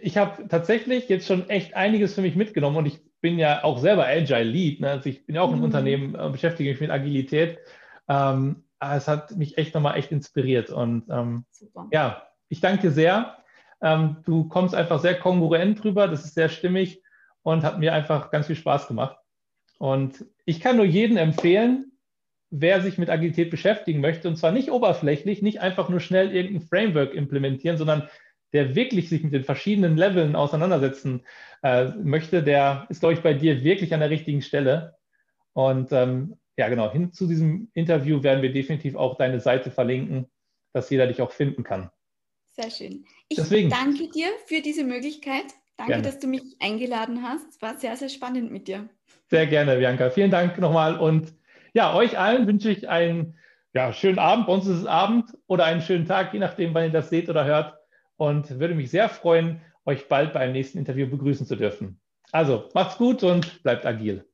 Ich 0.01 0.17
habe 0.17 0.49
tatsächlich 0.49 1.09
jetzt 1.09 1.27
schon 1.27 1.49
echt 1.49 1.75
einiges 1.75 2.15
für 2.15 2.23
mich 2.23 2.37
mitgenommen 2.37 2.77
und 2.77 2.87
ich 2.87 3.01
bin 3.21 3.39
ja 3.39 3.65
auch 3.65 3.79
selber 3.79 4.07
Agile 4.07 4.45
Lead. 4.45 4.81
Ne? 4.81 4.91
Also 4.91 5.09
ich 5.09 5.27
bin 5.27 5.35
ja 5.35 5.43
auch 5.43 5.53
im 5.53 5.59
mhm. 5.59 5.65
Unternehmen, 5.65 6.15
äh, 6.15 6.29
beschäftige 6.31 6.71
mich 6.71 6.81
mit 6.81 6.91
Agilität. 6.91 7.59
Ähm, 8.09 8.65
es 8.81 9.09
hat 9.09 9.37
mich 9.37 9.59
echt 9.59 9.75
nochmal 9.75 9.97
echt 9.97 10.13
inspiriert. 10.13 10.71
Und 10.71 11.05
ähm, 11.11 11.45
ja, 11.91 12.23
ich 12.49 12.61
danke 12.61 12.83
dir 12.83 12.91
sehr. 12.93 13.39
Ähm, 13.83 14.19
du 14.25 14.49
kommst 14.49 14.75
einfach 14.75 15.01
sehr 15.01 15.19
kongruent 15.19 15.83
drüber, 15.83 16.09
das 16.09 16.25
ist 16.25 16.35
sehr 16.35 16.49
stimmig 16.49 17.03
und 17.43 17.63
hat 17.63 17.79
mir 17.79 17.93
einfach 17.93 18.31
ganz 18.31 18.47
viel 18.47 18.57
Spaß 18.57 18.89
gemacht. 18.89 19.17
Und 19.79 20.25
ich 20.45 20.61
kann 20.61 20.77
nur 20.77 20.85
jedem 20.85 21.17
empfehlen, 21.17 21.93
wer 22.51 22.81
sich 22.81 22.99
mit 22.99 23.11
Agilität 23.11 23.51
beschäftigen 23.51 24.01
möchte, 24.01 24.29
und 24.29 24.37
zwar 24.37 24.53
nicht 24.53 24.71
oberflächlich, 24.71 25.43
nicht 25.43 25.61
einfach 25.61 25.89
nur 25.89 26.01
schnell 26.01 26.35
irgendein 26.35 26.67
Framework 26.67 27.15
implementieren, 27.15 27.77
sondern 27.77 28.09
der 28.53 28.75
wirklich 28.75 29.09
sich 29.09 29.23
mit 29.23 29.33
den 29.33 29.45
verschiedenen 29.45 29.97
Leveln 29.97 30.37
auseinandersetzen 30.37 31.23
äh, 31.63 31.87
möchte, 32.03 32.43
der 32.43 32.87
ist, 32.89 33.01
glaube 33.01 33.15
ich, 33.15 33.21
bei 33.21 33.35
dir 33.35 33.63
wirklich 33.63 33.93
an 33.93 34.01
der 34.01 34.11
richtigen 34.11 34.43
Stelle. 34.43 34.97
Und 35.53 35.93
ähm, 35.93 36.39
ja, 36.57 36.69
genau, 36.69 36.91
hin 36.91 37.13
zu 37.13 37.27
diesem 37.27 37.71
Interview 37.75 38.23
werden 38.23 38.43
wir 38.43 38.53
definitiv 38.53 38.97
auch 38.97 39.17
deine 39.17 39.41
Seite 39.41 39.71
verlinken, 39.71 40.27
dass 40.73 40.91
jeder 40.91 41.07
dich 41.07 41.21
auch 41.23 41.33
finden 41.33 41.63
kann. 41.63 41.91
Sehr 42.53 42.71
schön. 42.71 43.05
Ich 43.29 43.37
Deswegen. 43.37 43.71
danke 43.71 44.09
dir 44.09 44.29
für 44.47 44.61
diese 44.61 44.85
Möglichkeit. 44.85 45.45
Danke, 45.77 45.93
gerne. 45.93 46.03
dass 46.03 46.19
du 46.19 46.27
mich 46.27 46.43
eingeladen 46.59 47.23
hast. 47.23 47.49
Es 47.51 47.63
war 47.63 47.79
sehr, 47.79 47.97
sehr 47.97 48.09
spannend 48.09 48.51
mit 48.51 48.67
dir. 48.67 48.89
Sehr 49.31 49.47
gerne, 49.47 49.77
Bianca. 49.77 50.11
Vielen 50.11 50.31
Dank 50.31 50.59
nochmal 50.59 50.99
und 50.99 51.33
ja, 51.73 51.95
euch 51.95 52.19
allen 52.19 52.47
wünsche 52.49 52.71
ich 52.71 52.89
einen 52.89 53.37
ja, 53.75 53.93
schönen 53.93 54.19
Abend. 54.19 54.47
Bei 54.47 54.55
uns 54.55 54.67
ist 54.67 54.79
es 54.79 54.87
Abend 54.87 55.31
oder 55.47 55.67
einen 55.67 55.83
schönen 55.83 56.07
Tag, 56.07 56.33
je 56.33 56.41
nachdem, 56.41 56.75
wann 56.75 56.85
ihr 56.85 56.91
das 56.91 57.11
seht 57.11 57.29
oder 57.29 57.45
hört. 57.45 57.78
Und 58.19 58.61
würde 58.61 58.75
mich 58.75 58.91
sehr 58.91 59.09
freuen, 59.09 59.63
euch 59.87 60.09
bald 60.09 60.35
beim 60.35 60.53
nächsten 60.53 60.79
Interview 60.79 61.09
begrüßen 61.09 61.47
zu 61.47 61.57
dürfen. 61.57 61.99
Also, 62.31 62.69
macht's 62.75 62.99
gut 62.99 63.23
und 63.23 63.63
bleibt 63.63 63.87
agil. 63.87 64.27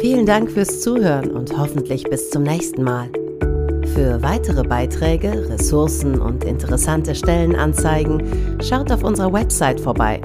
Vielen 0.00 0.26
Dank 0.26 0.50
fürs 0.50 0.82
Zuhören 0.82 1.30
und 1.30 1.56
hoffentlich 1.56 2.04
bis 2.04 2.28
zum 2.30 2.42
nächsten 2.42 2.82
Mal. 2.82 3.10
Für 3.94 4.20
weitere 4.22 4.62
Beiträge, 4.62 5.48
Ressourcen 5.48 6.20
und 6.20 6.44
interessante 6.44 7.14
Stellenanzeigen 7.14 8.60
schaut 8.62 8.92
auf 8.92 9.02
unserer 9.02 9.32
Website 9.32 9.80
vorbei 9.80 10.20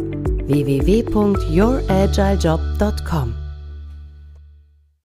www.youragilejob.com. 0.47 3.44